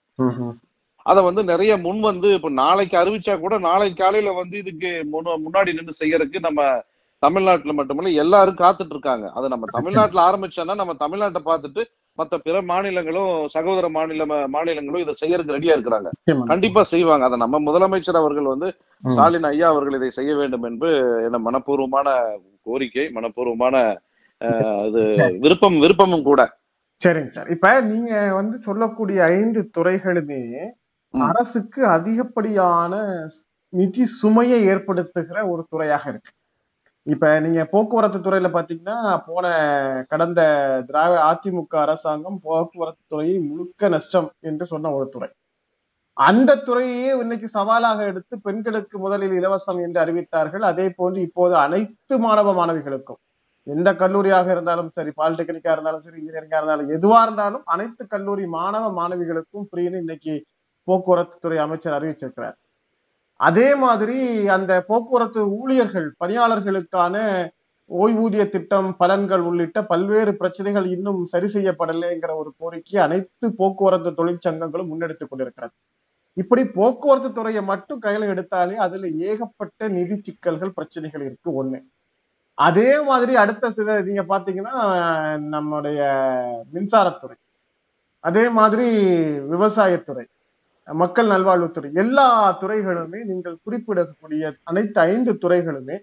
அத 1.06 1.18
வந்து 1.28 1.42
நிறைய 1.50 1.73
முன் 1.87 2.00
வந்து 2.09 2.28
இப்ப 2.38 2.50
நாளைக்கு 2.62 2.97
அறிவிச்சா 3.00 3.35
கூட 3.38 3.54
நாளைக்கு 3.68 3.97
காலையில 3.97 4.32
வந்து 4.40 4.56
இதுக்கு 4.62 4.90
முன்னாடி 5.44 5.76
நின்று 5.78 6.00
செய்யறதுக்கு 6.00 6.47
நம்ம 6.49 6.62
தமிழ்நாட்டுல 7.23 7.73
மட்டுமல்ல 7.78 8.12
எல்லாரும் 8.23 8.61
காத்துட்டு 8.61 8.94
இருக்காங்க. 8.94 9.26
அதை 9.37 9.47
நம்ம 9.52 9.66
தமிழ்நாட்டுல 9.76 10.21
ஆரம்பிச்சோம்னா 10.28 10.75
நம்ம 10.80 10.94
தமிழ்நாட்டை 11.02 11.40
பார்த்துட்டு 11.49 11.82
மத்த 12.18 12.38
பிற 12.47 12.56
மாநிலங்களும் 12.71 13.35
சகோதர 13.54 13.87
மாநில 13.97 14.25
மாநிலங்களும் 14.54 15.02
இதை 15.04 15.14
செய்யறதுக்கு 15.21 15.56
ரெடியா 15.56 15.75
இருக்கிறாங்க. 15.76 16.09
கண்டிப்பா 16.52 16.82
செய்வாங்க. 16.92 17.25
அதை 17.28 17.38
நம்ம 17.44 17.61
முதலமைச்சர் 17.68 18.21
அவர்கள் 18.23 18.52
வந்து 18.54 18.68
ஸ்டாலின் 19.04 19.49
ஐயா 19.50 19.68
அவர்கள் 19.75 19.99
இதை 19.99 20.11
செய்ய 20.18 20.32
வேண்டும் 20.40 20.66
என்று 20.71 20.90
என்ன 21.26 21.40
மனப்பூர்வமான 21.47 22.09
கோரிக்கை 22.66 23.06
மனப்பூர்வமான 23.16 23.76
இது 24.88 25.00
விருப்பம் 25.44 25.76
விருப்பமும் 25.82 26.26
கூட. 26.28 26.40
சரிங்க 27.00 27.32
சார். 27.37 27.49
இப்ப 27.54 27.68
நீங்க 27.90 28.12
வந்து 28.38 28.56
சொல்லக்கூடிய 28.66 29.18
ஐந்து 29.37 29.61
துறைகளுமே 29.76 30.42
அரசுக்கு 31.14 31.83
அதிகப்படியான 31.88 32.92
நிதி 33.73 34.04
சுமையை 34.21 34.59
ஏற்படுத்துகிற 34.64 35.38
ஒரு 35.49 35.62
துறையாக 35.71 36.04
இருக்கு. 36.11 36.33
இப்ப 37.07 37.40
நீங்க 37.40 37.61
போக்குவரத்து 37.64 38.19
துறையில 38.19 38.49
பாத்தீங்கன்னா 38.49 38.97
போன 39.28 39.47
கடந்த 40.09 40.40
திராவிட 40.88 41.21
அதிமுக 41.31 41.75
அரசாங்கம் 41.85 42.38
போக்குவரத்து 42.45 43.02
துறையை 43.09 43.38
முழுக்க 43.40 43.88
நஷ்டம் 43.88 44.28
என்று 44.40 44.66
சொன்ன 44.66 44.92
ஒரு 44.92 45.07
துறை. 45.09 45.28
அந்த 46.16 46.57
துறையே 46.59 47.11
இன்னைக்கு 47.23 47.49
சவாலாக 47.49 48.00
எடுத்து 48.04 48.35
பெண்களுக்கு 48.40 48.97
முதலில் 48.99 49.37
இலவசம் 49.40 49.81
என்று 49.81 49.99
அறிவித்தார்கள். 50.00 50.61
அதே 50.62 50.87
போன்று 50.90 51.21
இப்போது 51.21 51.54
அனைத்து 51.57 52.16
மாணவ 52.19 52.52
மாணவிகளுக்கும் 52.52 53.21
எந்த 53.66 53.88
கல்லூரியாக 53.95 54.49
இருந்தாலும் 54.50 54.90
சரி 54.95 55.11
பாலிடெக்னிக்கா 55.16 55.73
இருந்தாலும் 55.73 56.04
சரி 56.07 56.19
இன்ஜினியரிங்கா 56.21 56.59
இருந்தாலும் 56.61 56.88
எதுவா 56.88 57.21
இருந்தாலும் 57.23 57.64
அனைத்து 57.66 58.02
கல்லூரி 58.07 58.47
மாணவ 58.57 58.85
மாணவிகளுக்கும் 59.00 59.66
ஃப்ரீன்னு 59.69 60.02
இன்னைக்கு 60.04 60.35
போக்குவரத்து 60.85 61.37
துறை 61.41 61.59
அமைச்சர் 61.59 62.03
அறிவிச்சிருக்கிறார். 62.03 62.57
அதே 63.37 63.75
மாதிரி 63.75 64.49
அந்த 64.49 64.85
போக்குவரத்து 64.87 65.49
ஊழியர்கள் 65.51 66.15
பணியாளர்களுக்கான 66.25 67.49
ஓய்வூதிய 67.91 68.49
திட்டம் 68.49 68.97
பலன்கள் 69.01 69.39
உள்ளிட்ட 69.39 69.85
பல்வேறு 69.85 70.37
பிரச்சனைகள் 70.37 70.87
இன்னும் 70.87 71.25
சரி 71.25 71.47
செய்யப்படலைங்கிற 71.47 72.35
ஒரு 72.35 72.53
கோரிக்கை 72.59 73.01
அனைத்து 73.01 73.55
போக்குவரத்து 73.55 74.11
தொழிற்சங்கங்களும் 74.11 74.87
முன்னெடுத்துக் 74.87 75.29
கொண்டிருக்கிறது. 75.29 75.73
இப்படி 76.35 76.65
போக்குவரத்து 76.65 77.33
துறையை 77.33 77.62
மட்டும் 77.62 78.03
கையில 78.03 78.29
எடுத்தாலே 78.35 78.75
அதுல 78.75 79.09
ஏகப்பட்ட 79.09 79.89
நிதி 79.89 80.21
சிக்கல்கள் 80.23 80.73
பிரச்சனைகள் 80.73 81.25
இருக்கு 81.25 81.65
ஒண்ணு. 81.65 81.83
அதே 82.55 83.03
மாதிரி 83.03 83.37
அடுத்த 83.37 83.71
சில 83.71 84.01
நீங்க 84.01 84.23
பாத்தீங்கன்னா 84.23 84.73
நம்முடைய 85.39 86.01
மின்சாரத்துறை. 86.75 87.37
அதே 88.21 88.49
மாதிரி 88.49 88.87
விவசாயத்துறை. 89.39 90.25
மக்கள் 91.00 91.32
நல்வாழ்வுத்துறை 91.32 91.88
எல்லா 92.02 92.26
துறைகளுமே 92.62 93.20
நீங்கள் 93.30 93.56
குறிப்பிடக்கூடிய 93.64 94.52
அனைத்து 94.70 94.99
ஐந்து 95.12 95.32
துறைகளுமே 95.44 95.96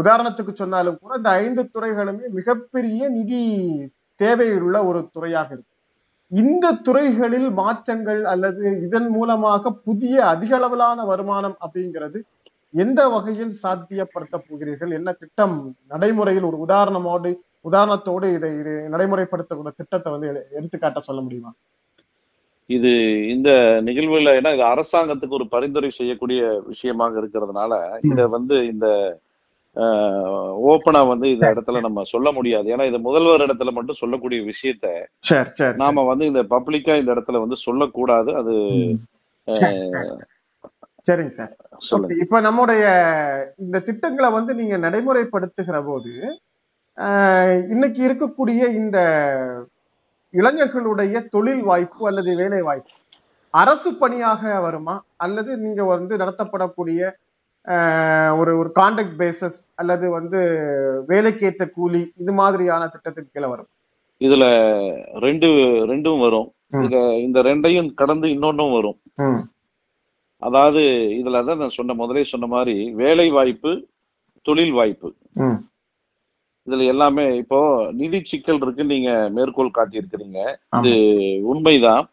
உதாரணத்துக்கு 0.00 0.52
சொன்னாலும் 0.62 0.98
கூட 1.02 1.12
இந்த 1.20 1.30
ஐந்து 1.44 1.62
துறைகளுமே 1.74 2.26
மிகப்பெரிய 2.38 3.08
நிதி 3.16 3.42
தேவையுள்ள 4.20 4.76
ஒரு 4.88 5.00
துறையாக 5.16 5.48
இருக்கு. 5.54 5.68
இந்த 6.32 6.66
துறைகளில் 6.86 7.48
மாற்றங்கள் 7.60 8.20
அல்லது 8.32 8.64
இதன் 8.86 9.08
மூலமாக 9.16 9.72
புதிய 9.86 10.16
அதிக 10.32 10.52
அளவிலான 10.58 11.04
வருமானம் 11.12 11.56
அப்படிங்கிறது 11.64 12.18
எந்த 12.74 13.00
வகையில் 13.14 13.54
சாத்தியப்படுத்த 13.62 14.36
போகிறீர்கள்? 14.48 14.92
என்ன 14.98 15.10
திட்டம் 15.22 15.56
நடைமுறையில் 15.92 16.48
ஒரு 16.50 16.58
உதாரணமோடு 16.66 17.30
உதாரணத்தோடு 17.68 18.26
இதை 18.36 18.50
இது 18.60 18.74
நடைமுறைப்படுத்தக்கூடிய 18.94 19.74
திட்டத்தை 19.80 20.10
வந்து 20.14 20.28
எடுத்துக்காட்ட 20.58 21.00
சொல்ல 21.08 21.20
முடியுமா? 21.26 21.52
இது 22.70 22.90
இந்த 23.34 23.50
நிகழ்வுல 23.86 24.34
ஏன்னா 24.38 24.50
இது 24.56 24.64
அரசாங்கத்துக்கு 24.72 25.38
ஒரு 25.38 25.46
பரிந்துரை 25.54 25.90
செய்யக்கூடிய 25.98 26.40
விஷயமாக 26.72 27.20
இருக்கிறதுனால 27.20 27.72
இத 28.10 28.26
வந்து 28.36 28.56
இந்த 28.72 28.86
ஓப்பனா 30.70 31.00
வந்து 31.10 31.26
இந்த 31.34 31.46
இடத்துல 31.54 31.80
நம்ம 31.86 32.02
சொல்ல 32.12 32.28
முடியாது. 32.38 32.66
ஏன்னா 32.74 32.84
இது 32.90 32.98
முதல்வர் 33.06 33.44
இடத்துல 33.46 33.72
மட்டும் 33.76 34.00
சொல்லக்கூடிய 34.00 34.40
விஷயத்த 34.48 34.86
நாம 35.82 36.04
வந்து 36.10 36.24
இந்த 36.30 36.42
பப்ளிக்கா 36.54 36.94
இந்த 37.00 37.10
இடத்துல 37.14 37.42
வந்து 37.44 37.58
சொல்லக்கூடாது. 37.66 38.30
அது 38.40 38.54
சரிங்க 41.08 41.34
சார். 41.38 41.52
இப்ப 42.24 42.40
நம்முடைய 42.48 42.84
இந்த 43.64 43.76
திட்டங்களை 43.88 44.30
வந்து 44.38 44.54
நீங்க 44.60 44.76
நடைமுறைப்படுத்துகிற 44.86 45.78
போது 45.90 46.14
இன்னைக்கு 47.74 48.00
இருக்கக்கூடிய 48.08 48.62
இந்த 48.80 48.98
இளைஞர்களுடைய 50.38 51.14
தொழில் 51.34 51.62
வாய்ப்பு 51.70 52.02
அல்லது 52.08 52.30
வேலை 52.40 52.60
வாய்ப்பு. 52.68 52.92
அரசு 53.54 53.90
பணியாக 54.02 54.60
வருமா? 54.66 54.94
அல்லது 55.24 55.52
நீங்க 55.64 55.82
வந்து 55.94 56.14
நடத்தப்படக்கூடிய 56.22 57.00
ஒரு 58.40 58.52
ஒரு 58.60 58.70
கான்ட்ராக்ட் 58.78 59.16
பேசஸ் 59.22 59.58
அல்லது 59.80 60.06
வந்து 60.18 60.40
வேலைக்கேற்ற 61.10 61.64
கூலி 61.76 62.02
இது 62.22 62.32
மாதிரியான 62.40 62.82
திட்டத்தின் 62.92 63.32
கீழே 63.32 63.48
வரும். 63.52 63.70
இதுல 64.26 64.44
ரெண்டு 65.26 65.48
ரெண்டும் 65.90 66.20
வரும். 66.26 66.48
இந்த 67.24 67.38
ரெண்டையும் 67.48 67.90
கடந்து 68.00 68.28
இன்னொன்னும் 68.36 68.74
வரும். 68.78 68.98
அதாவது 70.48 70.82
இதுல 71.20 71.42
தான் 71.48 71.60
நான் 71.62 71.76
சொன்ன 71.78 71.94
முதலே 72.02 72.22
சொன்ன 72.32 72.46
மாதிரி 72.54 72.76
வேலை 73.02 73.26
வாய்ப்பு 73.38 73.72
தொழில் 74.46 74.74
வாய்ப்பு. 74.78 75.08
இதுல 76.66 76.86
எல்லாமே 76.86 77.24
இப்போ 77.36 77.58
நிதி 77.92 78.18
சிக்கல் 78.24 78.60
இருக்கு 78.60 78.84
நீங்க 78.84 79.10
மேற்கோள் 79.30 79.70
காட்டி 79.70 80.00
இருக்கிறீங்க 80.00 80.40
இது 80.80 80.92
உண்மைதான். 81.52 82.04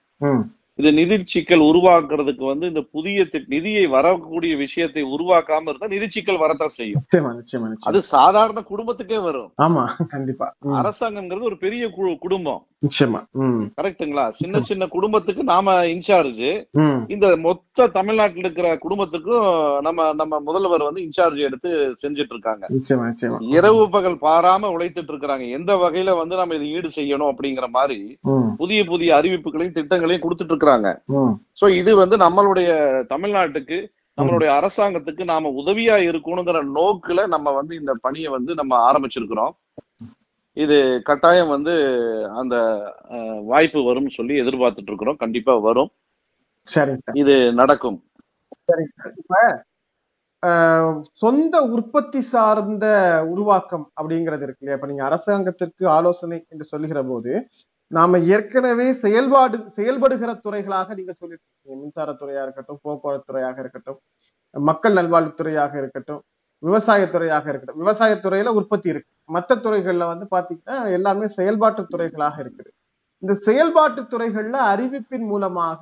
இது 0.79 0.89
நிதி 0.97 1.15
சிக்கல் 1.33 1.63
உருவாக்குறதுக்கு 1.69 2.43
வந்து 2.49 2.65
இந்த 2.71 2.81
புதிய 2.95 3.25
நிதியை 3.53 3.85
வரக்கூடிய 3.95 4.55
விஷயத்தை 4.55 5.03
உருவாக்காம 5.15 5.69
இருந்தா 5.69 5.87
நிதி 5.87 6.07
சிக்கல் 6.15 6.41
வரத்தான் 6.43 6.75
செய்யும். 6.79 7.03
அது 7.89 7.99
சாதாரண 8.15 8.59
குடும்பத்துக்கே 8.71 9.19
வரும். 9.27 9.51
ஆமா 9.65 9.85
கண்டிப்பா. 10.15 10.47
அரசாங்கம்ங்கிறது 10.81 11.49
ஒரு 11.51 11.57
பெரிய 11.57 11.89
குடும்பம். 12.25 12.61
நிச்சயமா 12.85 13.19
கரெக்டுங்களா 13.77 14.23
சின்ன 14.39 14.61
சின்ன 14.61 14.87
குடும்பத்துக்கு 14.87 15.43
நாம 15.43 15.73
இன்சார்ஜ். 15.93 16.49
இந்த 17.13 17.27
மொத்த 17.45 17.87
தமிழ்நாட்டில் 17.97 18.43
இருக்கிற 18.43 18.67
குடும்பத்துக்கும் 18.77 19.47
நம்ம 19.87 20.09
நம்ம 20.13 20.39
முதல்வர் 20.39 20.87
வந்து 20.89 21.01
இன்சார்ஜ் 21.07 21.41
எடுத்து 21.47 21.69
செஞ்சுட்டு 22.03 22.33
இருக்காங்க 22.35 22.65
இரவு 23.57 23.81
பகல் 23.95 24.19
பாராம 24.27 24.71
உழைத்துட்டு 24.75 25.11
இருக்கிறாங்க 25.13 25.47
எந்த 25.59 25.73
வகையில 25.75 26.15
வந்து 26.17 26.35
நம்ம 26.35 26.55
இதை 26.55 26.69
ஈடு 26.71 26.91
செய்யணும் 26.99 27.31
அப்படிங்கிற 27.31 27.67
மாதிரி 27.69 27.99
புதிய 28.61 28.79
புதிய 28.83 29.15
அறிவிப்புகளையும் 29.21 29.77
திட்டங்களையும் 29.79 30.25
கொடுத்துட்டு 30.25 30.55
இருக்கிறாங்க 30.67 30.89
சோ 31.61 31.65
இது 31.81 31.91
வந்து 31.95 32.15
நம்மளுடைய 32.17 32.69
தமிழ்நாட்டுக்கு 33.13 33.77
நம்மளுடைய 34.17 34.49
அரசாங்கத்துக்கு 34.59 35.23
நாம 35.25 35.49
உதவியா 35.61 35.95
இருக்கணுங்கிற 36.09 36.59
நோக்குல 36.77 37.23
நம்ம 37.27 37.51
வந்து 37.51 37.73
இந்த 37.75 37.93
பணியை 38.05 38.29
வந்து 38.31 38.51
நம்ம 38.55 38.73
ஆரம்பிச்சிருக்கிறோம். 38.87 39.53
இது 40.57 40.77
கட்டாயம் 41.05 41.51
வந்து 41.55 41.73
அந்த 42.41 42.55
வாய்ப்பு 43.45 43.79
வரும்னு 43.89 44.11
சொல்லி 44.15 44.35
எதிர்பார்த்துட்டு 44.43 44.91
இருக்கிறோம். 44.91 45.21
கண்டிப்பா 45.23 45.53
வரும். 45.67 45.91
சரி. 46.67 46.93
இது 47.21 47.35
நடக்கும். 47.53 47.99
சரி. 48.69 48.85
இப்ப 49.21 49.35
சொந்த 51.21 51.55
உற்பத்தி 51.75 52.21
சார்ந்த 52.31 52.85
உருவாக்கம் 53.31 53.85
அப்படிங்கிறது 53.99 54.45
இருக்கு 54.45 54.61
இல்லையா? 54.63 54.77
இப்ப 54.77 54.89
நீங்க 54.91 55.05
அரசாங்கத்திற்கு 55.05 55.85
ஆலோசனை 55.97 56.39
என்று 56.49 56.65
சொல்லுகிற 56.65 56.99
போது 57.03 57.31
நாம 57.91 58.19
ஏற்கனவே 58.35 58.87
செயல்பாடு 59.03 59.57
செயல்படுகிற 59.77 60.31
துறைகளாக 60.45 60.95
நீங்க 60.99 61.13
சொல்லிட்டு 61.21 61.77
மின்சாரத்துறையா 61.81 62.41
இருக்கட்டும் 62.45 62.79
போக்குவரத்து 62.85 63.29
துறையாக 63.31 63.57
இருக்கட்டும் 63.63 63.99
மக்கள் 64.53 64.97
நல்வாழ்வுத்துறையாக 64.99 65.73
இருக்கட்டும் 65.81 66.21
விவசாயத்துறையாக 66.63 67.45
இருக்கட்டும். 67.51 67.81
விவசாயத்துறையில 67.83 68.51
உற்பத்தி 68.59 68.87
இருக்கு. 68.93 69.09
மற்ற 69.35 69.55
துறைகள்ல 69.65 70.05
வந்து 70.11 70.25
பாத்தீங்கன்னா 70.35 70.77
எல்லாமே 70.97 71.27
செயல்பாட்டு 71.37 71.81
துறைகளாக 71.93 72.37
இருக்குது. 72.43 72.69
இந்த 73.23 73.33
செயல்பாட்டு 73.47 74.01
துறைகள்ல 74.13 74.57
அறிவிப்பின் 74.71 75.27
மூலமாக 75.31 75.81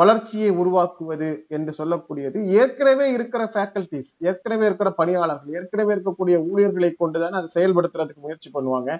வளர்ச்சியை 0.00 0.50
உருவாக்குவது 0.62 1.28
என்று 1.56 1.72
சொல்லக்கூடியது 1.78 2.38
ஏற்கனவே 2.60 3.06
இருக்கிற 3.16 3.42
ஃபேக்கல்டிஸ் 3.54 4.12
ஏற்கனவே 4.30 4.64
இருக்கிற 4.68 4.90
பணியாளர்கள் 5.00 5.56
ஏற்கனவே 5.60 5.90
இருக்கக்கூடிய 5.96 6.36
ஊழியர்களை 6.50 6.90
கொண்டுதான் 7.02 7.38
அதை 7.38 7.48
செயல்படுத்துறதுக்கு 7.56 8.26
முயற்சி 8.26 8.50
பண்ணுவாங்க. 8.56 8.90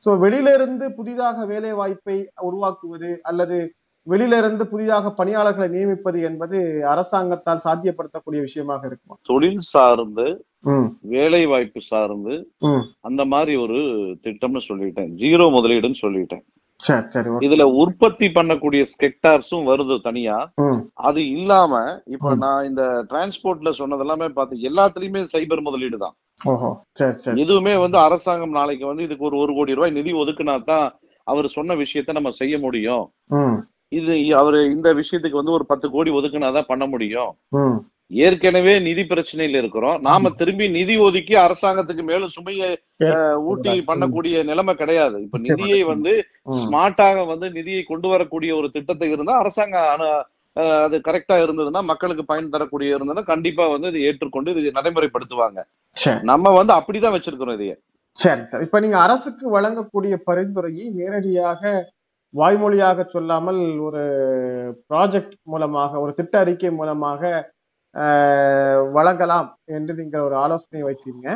சோ 0.00 0.10
வெளியில 0.24 0.54
இருந்து 0.56 0.86
புதிதாக 0.98 1.46
வேலை 1.52 1.72
வாய்ப்பை 1.72 2.16
உருவாக்குவது 2.48 3.10
அல்லது 3.22 3.58
வெளியில 4.06 4.38
இருந்து 4.40 4.64
புதிதாக 4.72 5.10
பணியாளர்களை 5.10 5.68
நியமிப்பது 5.68 6.18
என்பது 6.28 6.58
அரசாங்கத்தால் 6.90 7.62
சாத்தியப்படுத்தக்கூடிய 7.64 8.40
விஷயமாக 8.40 8.82
இருக்கும்? 8.86 9.16
தொழில் 9.22 9.64
சார்ந்து 9.70 10.26
வேலை 11.14 11.40
வாய்ப்பு 11.46 11.80
சார்ந்து 11.88 12.34
அந்த 13.08 13.22
மாதிரி 13.32 13.54
ஒரு 13.64 13.78
திட்டம்னு 14.24 14.62
சொல்லிட்டேன். 14.68 15.10
ஜீரோ 15.22 15.46
முதலீடுன்னு 15.56 16.02
சொல்லிட்டேன். 16.04 16.44
இதுல 17.46 17.64
உற்பத்தி 17.82 18.26
பண்ணக்கூடிய 18.28 18.82
ஸ்கெக்டார்ஸும் 18.92 19.68
வருது 19.70 19.96
தனியா. 20.08 20.38
அது 21.08 21.20
இல்லாம 21.36 21.72
இப்ப 22.14 22.34
நான் 22.44 22.66
இந்த 22.70 22.82
டிரான்ஸ்போர்ட்ல 23.10 23.72
சொன்னது 23.80 24.04
எல்லாமே 24.06 24.28
பார்த்து 24.38 24.66
எல்லாத்துலயுமே 24.70 25.22
சைபர் 25.34 25.66
முதலீடு 25.68 25.98
தான் 26.04 26.16
எதுவுமே 27.42 27.74
வந்து 27.84 27.98
அரசாங்கம் 27.98 28.56
நாளைக்கு 28.58 28.84
வந்து 28.86 29.06
இதுக்கு 29.06 29.24
ஒரு 29.24 29.36
ஒரு 29.44 29.52
கோடி 29.58 29.76
ரூபாய் 29.78 29.96
நிதி 29.98 30.12
ஒதுக்குனா 30.22 30.54
தான் 30.64 30.86
அவர் 31.26 31.54
சொன்ன 31.56 31.74
விஷயத்த 31.74 32.18
நம்ம 32.18 32.30
செய்ய 32.40 32.54
முடியும். 32.58 33.04
இது 33.98 34.14
அவரு 34.40 34.58
இந்த 34.76 34.88
விஷயத்துக்கு 35.00 35.40
வந்து 35.40 35.56
ஒரு 35.58 35.64
பத்து 35.66 35.86
கோடி 35.90 36.10
ஒதுக்குனாதான் 36.10 36.70
பண்ண 36.70 36.84
முடியும். 36.86 37.32
ஏற்கனவே 38.26 38.74
நிதி 38.86 39.02
பிரச்சனையில 39.02 39.60
இருக்கிறோம். 39.62 39.96
நாம 40.08 40.30
திரும்பி 40.40 40.66
நிதி 40.76 40.94
ஒதுக்கி 41.06 41.34
அரசாங்கத்துக்கு 41.44 42.02
மேலும் 42.10 42.34
சுமையை 42.36 42.68
ஊட்டி 43.50 43.74
பண்ணக்கூடிய 43.88 44.44
நிலைமை 44.50 44.74
கிடையாது. 44.74 45.16
இப்ப 45.26 45.38
நிதியை 45.48 45.80
வந்து 45.92 46.12
ஸ்மார்ட்டாக 46.60 47.26
வந்து 47.32 47.48
நிதியை 47.50 47.82
கொண்டு 47.82 48.08
வரக்கூடிய 48.08 48.52
ஒரு 48.60 48.70
திட்டத்தை 48.76 49.08
இருந்தா 49.14 49.34
அரசாங்கம் 49.44 50.06
அது 50.84 50.96
கரெக்டா 51.08 51.36
இருந்ததுன்னா 51.44 51.80
மக்களுக்கு 51.90 52.24
பயன் 52.30 52.54
தரக்கூடிய 52.54 52.96
இருந்ததுன்னா 52.96 53.24
கண்டிப்பா 53.32 53.64
வந்து 53.72 53.90
இதை 53.92 54.02
ஏற்றுக்கொண்டு 54.08 54.54
இது 54.60 54.76
நடைமுறைப்படுத்துவாங்க. 54.78 55.58
நம்ம 56.30 56.52
வந்து 56.58 56.72
அப்படிதான் 56.78 57.14
வச்சிருக்கிறோம் 57.16 57.56
இதைய. 57.58 57.74
சரி 58.18 58.44
சார். 58.50 58.62
இப்ப 58.66 58.80
நீங்க 58.84 58.98
அரசுக்கு 59.06 59.46
வழங்கக்கூடிய 59.56 60.14
பரிந்துரையை 60.28 60.86
நேரடியாக 61.00 61.72
வாய்மொழியாக 62.34 63.04
சொல்லாமல் 63.14 63.60
ஒரு 63.86 64.02
ப்ராஜெக்ட் 64.90 65.36
மூலமாக 65.52 66.00
ஒரு 66.04 66.12
திட்ட 66.20 66.34
அறிக்கை 66.44 66.70
மூலமாக 66.78 67.20
வழங்கலாம் 68.96 69.48
என்று 69.76 69.92
நீங்கள் 70.00 70.24
ஒரு 70.28 70.36
ஆலோசனை 70.44 70.82
வைத்தீங்க. 70.88 71.26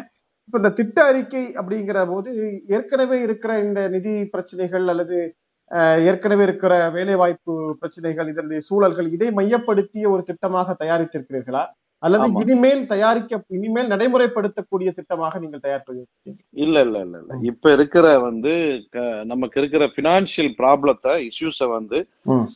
இப்ப 0.46 0.59
இந்த 0.61 0.70
திட்ட 0.78 0.98
அறிக்கை 1.11 1.44
அப்படிங்கிற 1.61 1.98
போது 2.12 2.30
ஏற்கனவே 2.76 3.18
இருக்கிற 3.26 3.52
இந்த 3.66 3.80
நிதி 3.94 4.14
பிரச்சனைகள் 4.35 4.87
அல்லது 4.94 5.18
ஏற்கனவே 6.11 6.42
இருக்கிற 6.46 6.74
வேலை 6.94 7.14
வாய்ப்பு 7.20 7.52
பிரச்சனைகள் 7.80 8.30
இதனுடைய 8.33 8.61
சூழல்கள் 8.68 9.12
இதை 9.16 9.28
மையப்படுத்திய 9.38 10.06
ஒரு 10.14 10.22
திட்டமாக 10.30 10.74
தயாரித்திருக்கிறீர்களா? 10.83 11.62
அல்லது 12.02 12.26
இனிமேல் 12.42 12.83
தயாரிக்க 12.92 13.40
இனிமேல் 13.56 13.90
நடைமுறைப்படுத்தக்கூடிய 13.92 14.90
திட்டமாக 14.98 15.40
நீங்கள் 15.42 15.62
தயார் 15.64 15.83
இல்ல 16.62 16.76
இல்ல 16.87 16.96
இல்ல 17.06 17.16
இல்ல. 17.22 17.33
இப்ப 17.50 17.72
இருக்கிற 17.76 18.06
வந்து 18.26 18.52
நமக்கு 19.33 19.59
இருக்கிற 19.61 19.87
பினான்சியல் 19.96 20.52
ப்ராப்ளத்தை 20.61 21.14
இஷ்யூஸ 21.28 21.68
வந்து 21.74 21.98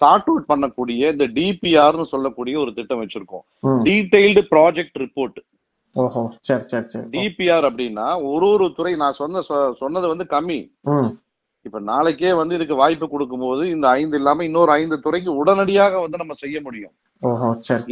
சார்ட் 0.01 0.31
அவுட் 0.31 0.51
பண்ணக்கூடிய 0.53 1.13
இந்த 1.15 1.27
டிபிஆர்னு 1.39 2.07
சொல்லக்கூடிய 2.15 2.57
ஒரு 2.65 2.73
திட்டம் 2.79 3.03
வச்சிருக்கோம். 3.03 3.45
டீடைல்டு 3.89 4.45
ப்ராஜெக்ட் 4.55 4.99
ரிப்போர்ட் 5.05 5.41
டிபிஆர் 7.17 7.67
அப்படின்னா 7.71 8.07
ஒரு 8.31 8.47
ஒரு 8.55 8.65
துறை 8.79 8.95
நான் 9.03 9.21
சொன்ன 9.21 9.43
சொன்னது 9.83 10.07
வந்து 10.13 10.27
கம்மி. 10.33 10.61
இப்ப 11.67 11.79
நாளைக்கே 11.91 12.31
வந்து 12.39 12.57
இதுக்கு 12.59 12.75
வாய்ப்பு 12.81 13.07
கொடுக்கும் 13.09 13.45
போது 13.47 13.63
இந்த 13.75 13.87
ஐந்து 14.01 14.17
இல்லாம 14.21 14.45
இன்னொரு 14.49 14.71
ஐந்து 14.81 14.97
துறைக்கு 15.05 15.31
உடனடியாக 15.43 16.01
வந்து 16.05 16.21
நம்ம 16.23 16.35
செய்ய 16.43 16.57
முடியும். 16.67 16.95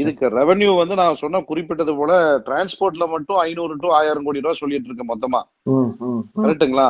இதுக்கு 0.02 0.26
ரெவன்யூ 0.38 0.70
வந்து 0.80 0.94
நான் 1.00 1.20
சொன்ன 1.22 1.40
குறிப்பிட்டது 1.50 1.92
போல 2.00 2.12
டிரான்ஸ்போர்ட்ல 2.48 3.06
மட்டும் 3.14 3.40
ஐநூறு 3.46 3.74
டு 3.84 3.90
ஆயிரம் 4.00 4.26
கோடி 4.26 4.42
ரூபாய் 4.44 4.60
சொல்லிட்டு 4.60 4.88
இருக்கேன் 4.90 5.10
மொத்தமா. 5.12 5.40
கரெக்டுங்களா 6.44 6.88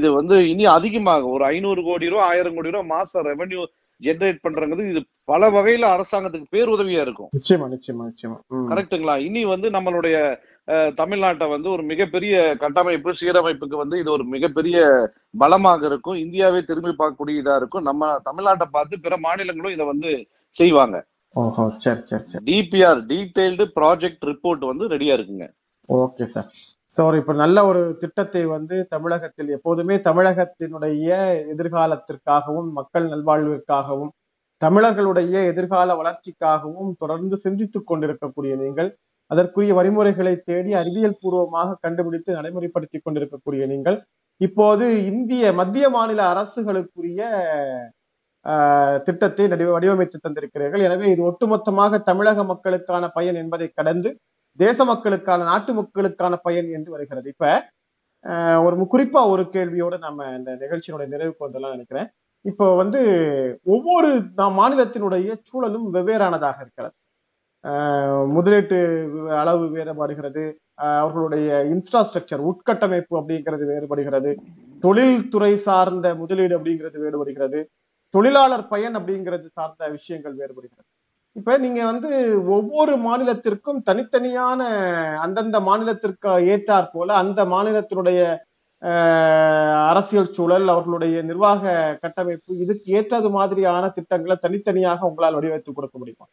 இது 0.00 0.08
வந்து 0.18 0.36
இனி 0.52 0.66
அதிகமாக 0.78 1.28
ஒரு 1.34 1.44
ஐநூறு 1.52 1.82
கோடி 1.88 2.12
ரூபாய் 2.14 2.30
ஆயிரம் 2.32 2.56
கோடி 2.58 2.72
ரூபாய் 2.74 2.92
மாசம் 2.96 3.26
ரெவன்யூ 3.30 3.62
ஜெனரேட் 4.00 4.44
பண்றது 4.46 4.84
இது 4.92 5.00
பல 5.30 5.48
வகையில 5.56 5.90
அரசாங்கத்துக்கு 5.96 6.52
பேருதவியா 6.54 7.02
இருக்கும். 7.06 7.28
நிச்சயமா 7.36 7.66
நிச்சயமா 7.74 8.04
நிச்சயமா. 8.08 8.38
கரெக்டுங்களா 8.70 9.14
இனி 9.26 9.42
வந்து 9.52 9.68
நம்மளுடைய 9.76 10.16
தமிழ்நாட்டை 11.00 11.46
வந்து 11.52 11.68
ஒரு 11.70 11.82
மிகப்பெரிய 11.82 12.34
கட்டமைப்பு 12.62 13.10
சீரமைப்புக்கு 13.20 13.76
வந்து 13.82 13.96
இது 14.02 14.10
ஒரு 14.16 14.24
மிகப்பெரிய 14.34 14.76
பலமாக 15.42 15.86
இருக்கும். 15.90 16.18
இந்தியாவே 16.24 16.60
திரும்பி 16.70 16.92
பார்க்கக்கூடிய 17.00 17.42
இதா 17.42 17.56
இருக்கும். 17.60 17.86
நம்ம 17.90 18.12
தமிழ்நாட்டை 18.28 18.68
பார்த்து 18.76 19.04
பிற 19.06 19.16
மாநிலங்களும் 19.26 19.74
இதை 19.76 19.86
வந்து 19.92 20.12
செய்வாங்க. 20.54 20.96
ஓஹோ 21.34 21.64
சரி 21.84 22.02
சரி 22.10 22.26
சரி. 22.30 22.44
டிபிஆர் 22.48 23.02
டீடைல்டு 23.10 23.66
ப்ராஜெக்ட் 23.78 24.24
ரிப்போர்ட் 24.30 24.64
வந்து 24.70 24.86
ரெடியா 24.94 25.14
இருக்குங்க. 25.18 25.46
Okay 25.88 26.24
sir. 26.34 26.48
சார் 26.90 27.16
இப்ப 27.20 27.32
நல்ல 27.42 27.58
ஒரு 27.66 27.82
திட்டத்தை 28.00 28.42
வந்து 28.46 28.76
தமிழகத்தில் 28.94 29.52
எப்போதுமே 29.56 29.94
தமிழகத்தினுடைய 30.08 31.08
எதிர்காலத்திற்காகவும் 31.52 32.68
மக்கள் 32.78 33.06
நல்வாழ்விற்காகவும் 33.12 34.12
தமிழர்களுடைய 34.62 35.36
எதிர்கால 35.52 35.94
வளர்ச்சிக்காகவும் 36.00 36.90
தொடர்ந்து 37.02 37.36
சிந்தித்துக் 37.44 37.88
கொண்டிருக்கக்கூடிய 37.90 38.52
நீங்கள் 38.64 38.90
அதற்குரிய 39.32 39.72
வழிமுறைகளை 39.78 40.34
தேடி 40.50 40.72
அறிவியல் 40.80 41.18
பூர்வமாக 41.22 41.78
கண்டுபிடித்து 41.84 42.30
நடைமுறைப்படுத்தி 42.38 42.98
கொண்டிருக்கக்கூடிய 43.00 43.62
நீங்கள். 43.72 43.98
இப்போது 44.46 44.84
இந்திய 45.10 45.52
மத்திய 45.60 45.86
மாநில 45.96 46.20
அரசுகளுக்குரிய 46.32 47.20
திட்டத்தை 49.06 49.44
வடிவமைத்து 49.74 50.18
தந்திருக்கிறீர்கள். 50.26 50.84
எனவே 50.88 51.06
இது 51.14 51.22
ஒட்டுமொத்தமாக 51.30 52.00
தமிழக 52.08 52.44
மக்களுக்கான 52.52 53.04
பயன் 53.16 53.38
என்பதை 53.42 53.68
கடந்து 53.78 54.10
தேச 54.58 54.84
மக்களுக்கான 54.90 55.44
நாட்டு 55.50 55.72
மக்களுக்கான 55.80 56.34
பயன் 56.46 56.68
என்று 56.78 56.90
வருகிறது. 56.94 57.28
இப்ப 57.34 57.52
ஒரு 58.64 58.88
குறிப்பா 58.94 59.20
ஒரு 59.34 59.44
கேள்வியோட 59.54 59.94
நம்ம 60.06 60.26
இந்த 60.38 60.50
நிகழ்ச்சியினுடைய 60.64 61.08
நிறைவுக்கு 61.14 61.46
வந்தெல்லாம் 61.46 61.76
நினைக்கிறேன். 61.76 62.08
இப்போ 62.44 62.66
வந்து 62.80 63.00
ஒவ்வொரு 63.74 64.10
மாநிலத்தினுடைய 64.58 65.28
சூழலும் 65.48 65.86
வெவ்வேறானதாக 65.96 66.58
இருக்கிறது. 66.64 66.94
முதலீட்டு 68.34 68.78
அளவு 69.40 69.66
வேறுபடுகிறது. 69.68 70.44
அவர்களுடைய 70.96 71.48
இன்ஃப்ராஸ்ட்ரக்சர் 71.74 72.42
உட்கட்டமைப்பு 72.50 73.14
அப்படிங்கிறது 73.20 73.64
வேறுபடுகிறது. 73.66 74.30
தொழில்துறை 74.82 75.56
சார்ந்த 75.56 76.14
முதலீடு 76.14 76.54
அப்படிங்கிறது 76.58 76.98
வேறுபடுகிறது. 77.04 77.60
தொழிலாளர் 78.14 78.68
பயன் 78.68 78.96
அப்படிங்கிறது 78.96 79.46
சார்ந்த 79.52 79.88
விஷயங்கள் 79.88 80.34
வேறுபடுகிறது. 80.34 80.88
இப்ப 81.36 81.58
நீங்க 81.58 81.80
வந்து 81.84 82.10
ஒவ்வொரு 82.48 82.94
மாநிலத்திற்கும் 82.98 83.80
தனித்தனியான 83.82 84.60
அந்தந்த 85.18 85.60
மாநிலத்திற்கு 85.60 86.32
ஏற்றாற் 86.54 86.90
போல 86.92 87.14
அந்த 87.14 87.44
மாநிலத்தினுடைய 87.44 88.20
அரசியல் 89.90 90.32
சூழல் 90.32 90.68
அவர்களுடைய 90.68 91.22
நிர்வாக 91.22 91.64
கட்டமைப்பு 92.02 92.58
இதுக்கு 92.58 92.92
ஏற்றது 92.92 93.30
மாதிரியான 93.30 93.88
திட்டங்களை 93.88 94.36
தனித்தனியாக 94.40 95.06
உங்களால் 95.06 95.34
வடிவமைத்து 95.34 95.72
கொடுக்க 95.72 95.96
முடியுமா? 95.98 96.26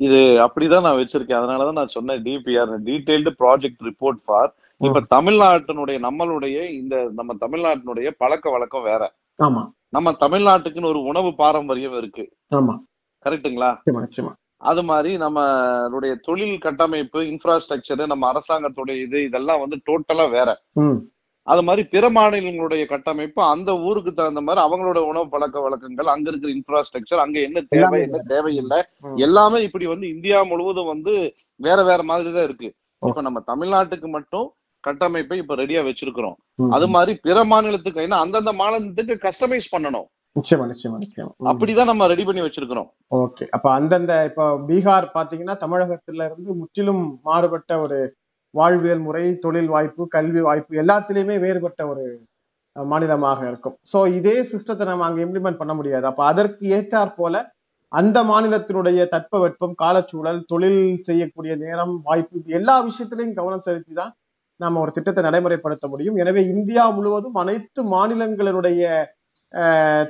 இது 0.00 0.16
அப்படிதான் 0.46 0.80
நான் 0.80 0.98
வச்சிருக்கேன். 0.98 1.40
அதனாலதான் 1.40 1.72
நான் 1.72 1.86
சொன்னேன் 1.86 2.22
DPR 2.22 2.72
detailed 2.88 3.32
project 3.38 3.84
report 3.84 4.20
for 4.24 4.50
இப்ப 4.80 5.20
தமிழ்நாட்டினுடைய 5.20 5.98
நம்மளுடைய 6.06 6.70
இந்த 6.70 7.10
நம்ம 7.14 7.34
தமிழ்நாட்டினுடைய 7.40 8.10
பழக்க 8.18 8.50
வழக்கம் 8.50 8.82
வேற. 8.82 9.02
ஆமா. 9.42 9.62
நம்ம 9.88 10.12
தமிழ்நாட்டுக்குன்னு 10.20 10.86
ஒரு 10.86 11.02
உணவு 11.02 11.34
பாரம்பரியம் 11.34 11.96
இருக்கு. 11.98 12.24
ஆமா. 12.54 12.74
கரெக்டுங்களா 13.24 13.70
அது 14.56 14.82
மாதிரி 14.82 15.16
நம்மளுடைய 15.16 16.12
தொழில் 16.22 16.58
கட்டமைப்பு 16.58 17.20
இன்ஃப்ராஸ்ட்ரக்சர் 17.22 18.06
நம்ம 18.06 18.32
அரசாங்கத்துடைய 18.32 19.02
இது 19.02 19.22
இதெல்லாம் 19.22 19.60
வந்து 19.60 19.76
டோட்டலா 19.86 20.30
வேற. 20.30 20.62
அது 21.46 21.62
மாதிரி 21.62 21.82
பிற 21.92 22.04
மாநிலங்களுடைய 22.10 22.84
கட்டமைப்பு 22.92 23.40
அந்த 23.52 23.70
ஊருக்கு 23.88 24.12
தகுந்த 24.12 24.40
மாதிரி 24.46 24.60
அவங்களோட 24.66 24.98
உணவு 25.10 25.26
பழக்க 25.34 25.60
வழக்கங்கள் 25.60 26.12
அங்க 26.14 26.26
இருக்கிற 26.30 26.50
இன்ஃப்ராஸ்ட்ரக்சர் 26.56 27.22
அங்க 27.24 27.38
என்ன 27.40 27.58
தேவை 27.74 28.00
என்ன 28.06 28.20
தேவையில்லை. 28.32 28.78
எல்லாமே 29.26 29.60
இப்படி 29.62 29.86
வந்து 29.86 30.06
இந்தியா 30.08 30.38
முழுவதும் 30.42 30.92
வந்து 30.94 31.14
வேற 31.60 31.78
வேற 31.84 32.02
மாதிரி 32.02 32.32
தான் 32.32 32.48
இருக்கு. 32.48 32.70
இப்ப 33.02 33.22
நம்ம 33.28 33.42
தமிழ்நாட்டுக்கு 33.52 34.10
மட்டும் 34.16 34.46
கட்டமைப்பை 34.84 35.38
இப்ப 35.38 35.54
ரெடியா 35.54 35.80
வச்சிருக்கிறோம். 35.86 36.36
அது 36.76 36.86
மாதிரி 36.88 37.12
பிற 37.22 37.38
மாநிலத்துக்கு 37.44 38.04
ஏன்னா 38.06 38.18
அந்தந்த 38.24 38.52
மாநிலத்துக்கு 38.62 39.16
கஸ்டமைஸ் 39.26 39.72
பண்ணணும். 39.74 40.08
நிச்சயமா 40.36 40.64
நிச்சயமா 40.70 40.96
நிச்சயமா. 41.02 41.32
அப்படிதான் 41.50 41.90
நம்ம 41.90 42.06
ரெடி 42.12 42.24
பண்ணி 42.24 42.42
வச்சிருக்கிறோம். 42.44 42.88
ஓகே. 43.20 43.44
அப்ப 43.56 43.66
அந்தந்த 43.72 44.12
இப்ப 44.30 44.48
பீகார் 44.68 45.06
பாத்தீங்கன்னா 45.14 45.56
தமிழகத்துல 45.62 46.26
இருந்து 46.28 46.50
முற்றிலும் 46.60 47.02
மாறுபட்ட 47.22 47.78
ஒரு 47.80 47.98
வாழ்வியல் 48.54 49.02
முறை 49.06 49.24
தொழில் 49.44 49.70
வாய்ப்பு 49.74 50.02
கல்வி 50.16 50.42
வாய்ப்பு 50.48 50.80
எல்லாத்திலயுமே 50.82 51.36
வேறுபட்ட 51.44 51.80
ஒரு 51.92 52.04
மாநிலமாக 52.76 53.40
இருக்கும். 53.50 53.76
சோ 53.90 53.98
இதே 54.18 54.36
சிஸ்டத்தை 54.50 54.84
நம்ம 54.88 55.04
அங்க 55.08 55.20
இம்ப்ளிமெண்ட் 55.26 55.60
பண்ண 55.60 55.74
முடியாது. 55.78 56.04
அப்போ 56.10 56.22
அதற்கு 56.32 56.64
ஏற்றாற் 56.76 57.16
போல 57.20 57.34
அந்த 57.92 58.18
மாநிலத்தினுடைய 58.30 59.00
தட்பவெட்பம் 59.14 59.74
காலச்சூழல் 59.82 60.40
தொழில் 60.50 60.80
செய்யக்கூடிய 61.08 61.52
நேரம் 61.64 61.94
வாய்ப்பு 62.08 62.56
எல்லா 62.58 62.74
விஷயத்திலையும் 62.88 63.36
கவனம் 63.38 63.64
செலுத்தி 63.66 63.92
தான் 64.00 64.12
நாம 64.60 64.80
ஒரு 64.84 64.92
திட்டத்தை 64.96 65.22
நடைமுறைப்படுத்த 65.26 65.86
முடியும். 65.92 66.18
எனவே 66.22 66.42
இந்தியா 66.54 66.84
முழுவதும் 66.96 67.38
அனைத்து 67.42 67.80
மாநிலங்களினுடைய 67.94 68.82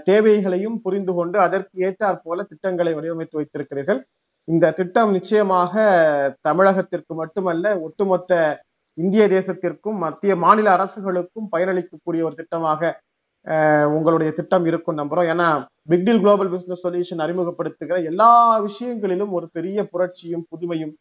தேவைகளையும் 0.08 0.78
புரிந்து 0.84 1.12
கொண்டு 1.18 1.36
அதற்கு 1.46 1.74
ஏற்றாற் 1.86 2.22
போல 2.26 2.44
திட்டங்களை 2.50 2.92
வடிவமைத்து 2.98 3.38
வைத்திருக்கிறீர்கள். 3.40 4.00
இந்த 4.48 4.66
திட்டம் 4.78 5.12
நிச்சயமாக 5.16 5.74
தமிழகத்திற்கு 6.48 7.12
மட்டுமல்ல 7.20 7.66
ஒட்டுமொத்த 7.86 8.32
இந்திய 8.98 9.22
தேசத்திற்கும் 9.36 9.96
மத்திய 10.04 10.32
மாநில 10.44 10.68
அரசுகளுக்கும் 10.76 11.48
பயனளிக்கக்கூடிய 11.54 12.20
ஒரு 12.28 12.36
திட்டமாக 12.40 12.92
உங்களுடைய 13.96 14.30
திட்டம் 14.38 14.64
இருக்கும் 14.70 14.98
நம்புறோம். 15.00 15.28
ஏன்னா 15.32 15.48
பிக்டில் 15.90 16.20
குளோபல் 16.22 16.52
பிசினஸ் 16.54 16.84
சொல்யூஷன் 16.84 17.22
அறிமுகப்படுத்துகிற 17.24 17.98
எல்லா 18.10 18.30
விஷயங்களிலும் 18.68 19.34
ஒரு 19.38 19.46
பெரிய 19.56 19.78
புரட்சியும் 19.92 20.46
புதுமையும் 20.52 20.94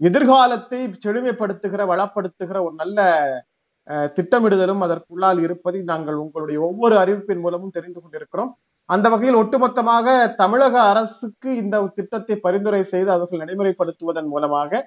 எதிர்காலத்தை 0.00 0.80
செழுமைப்படுத்துகிற 1.04 1.82
வளப்படுத்துகிற 1.92 2.58
ஒரு 2.66 2.74
நல்ல 2.82 3.00
திட்டமிடுதலும் 4.16 4.84
அதற்குள்ளால் 4.86 5.40
இருப்பதை 5.46 5.80
நாங்கள் 5.92 6.18
உங்களுடைய 6.24 6.58
ஒவ்வொரு 6.68 6.94
அறிவிப்பின் 7.02 7.42
மூலமும் 7.44 7.74
தெரிந்து 7.76 8.00
கொண்டிருக்கிறோம். 8.00 8.52
அந்த 8.88 9.06
வகையில் 9.08 9.38
ஒட்டுமொத்தமாக 9.40 10.06
தமிழக 10.34 10.74
அரசுக்கு 10.90 11.50
இந்த 11.62 11.76
திட்டத்தை 11.94 12.34
பரிந்துரை 12.46 12.82
செய்து 12.92 13.10
அவர்கள் 13.14 13.42
நடைமுறைப்படுத்துவதன் 13.42 14.28
மூலமாக 14.28 14.80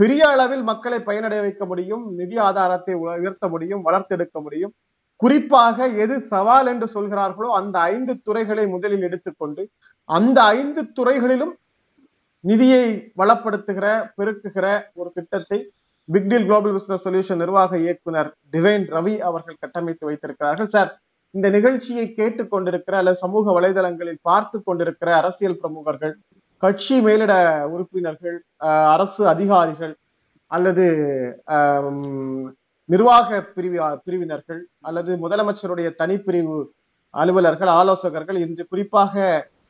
பெரிய 0.00 0.22
அளவில் 0.28 0.64
மக்களை 0.70 0.98
பயனடைய 1.00 1.40
வைக்க 1.42 1.64
முடியும் 1.64 2.02
நிதி 2.18 2.36
ஆதாரத்தை 2.46 2.94
உயர்த்த 3.02 3.44
முடியும் 3.48 3.84
வளர்த்தெடுக்க 3.86 4.38
முடியும். 4.40 4.72
குறிப்பாக 5.20 5.86
எது 6.04 6.16
சவால் 6.32 6.68
என்று 6.72 6.86
சொல்கிறார்களோ 6.94 7.48
அந்த 7.60 7.76
ஐந்து 7.92 8.12
துறைகளை 8.26 8.64
முதலில் 8.74 9.06
எடுத்துக்கொண்டு 9.08 9.62
அந்த 10.08 10.38
ஐந்து 10.58 10.80
துறைகளிலும் 10.98 11.54
நிதியை 12.44 12.84
வளப்படுத்துகிற 13.20 13.86
பெருக்குகிற 14.18 14.66
ஒரு 14.94 15.10
திட்டத்தை 15.14 15.58
பிக்டீல் 16.08 16.46
குளோபல் 16.48 16.74
பிசினஸ் 16.76 17.04
சொல்யூஷன் 17.06 17.40
நிர்வாக 17.42 17.78
இயக்குனர் 17.78 18.30
டிவைன் 18.52 18.86
ரவி 18.96 19.14
அவர்கள் 19.28 19.60
கட்டமைத்து 19.62 20.04
வைத்திருக்கிறார்கள். 20.08 20.70
சார் 20.74 20.90
இந்த 21.36 21.46
நிகழ்ச்சியை 21.48 22.06
கேட்டுக்கொண்டிருக்கிற 22.10 22.94
அல்லது 22.98 23.16
சமூக 23.16 23.52
வலைதளங்களில் 23.52 24.20
பார்த்து 24.22 24.56
கொண்டிருக்கிற 24.62 25.08
அரசியல் 25.16 25.58
பிரமுகர்கள் 25.58 26.14
கட்சி 26.62 26.96
மேலிட 27.00 27.32
உறுப்பினர்கள் 27.66 28.36
அரசு 28.90 29.22
அதிகாரிகள் 29.26 29.94
அல்லது 30.50 30.84
நிர்வாக 32.88 33.38
பிரிவி 33.56 33.78
பிரிவினர்கள் 34.04 34.62
அல்லது 34.80 35.12
முதலமைச்சருடைய 35.16 35.88
தனிப்பிரிவு 35.98 36.58
அலுவலர்கள் 37.14 37.70
ஆலோசகர்கள் 37.72 38.38
இன்று 38.38 38.64
குறிப்பாக 38.66 39.24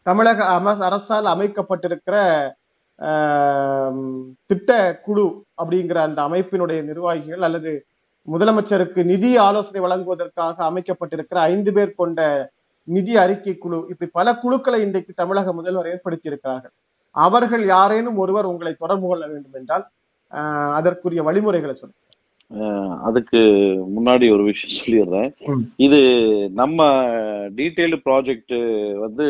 தமிழக 0.06 0.40
அரசால் 0.84 1.28
அமைக்கப்பட்டிருக்கிற 1.34 2.16
திட்ட 4.46 4.70
குழு 5.02 5.26
அப்படிங்கிற 5.60 5.98
அந்த 6.00 6.20
அமைப்பினுடைய 6.28 6.80
நிர்வாகிகள் 6.82 7.40
அல்லது 7.40 7.72
முதலமைச்சருக்கு 8.28 9.00
நிதி 9.04 9.30
ஆலோசனை 9.38 9.80
வழங்குவதற்காக 9.80 10.56
அமைக்கப்பட்டிருக்கிற 10.64 11.38
ஐந்து 11.46 11.70
பேர் 11.72 11.92
கொண்ட 11.94 12.20
நிதி 12.88 13.14
அறிக்கை 13.16 13.54
குழு 13.56 13.78
இப்படி 13.90 14.08
பல 14.10 14.34
குழுக்களை 14.34 14.78
இன்றைக்கு 14.80 15.12
தமிழக 15.14 15.52
முதல்வர் 15.52 15.88
ஏற்படுத்தி 15.88 16.30
இருக்கிறார்கள் 16.30 16.74
அவர்கள் 17.14 17.64
யாரேனும் 17.66 18.18
ஒருவர் 18.18 18.46
உங்களை 18.46 18.72
தொடர்பு 18.74 19.06
கொள்ள 19.08 19.24
வேண்டும் 19.26 19.56
என்றால் 19.56 19.84
அதற்குரிய 20.76 21.20
வழிமுறைகளை 21.22 21.74
சொல்லுங்க 21.74 22.15
அதுக்கு 23.06 23.40
முன்னாடி 23.96 24.26
ஒரு 24.34 24.42
விஷயம் 24.48 24.76
சொல்லிடுறேன். 24.76 25.30
இது 25.86 25.98
நம்ம 26.60 26.86
டீட்டெயில்டு 27.58 27.98
ப்ராஜெக்ட் 28.06 28.54
வந்து 29.04 29.24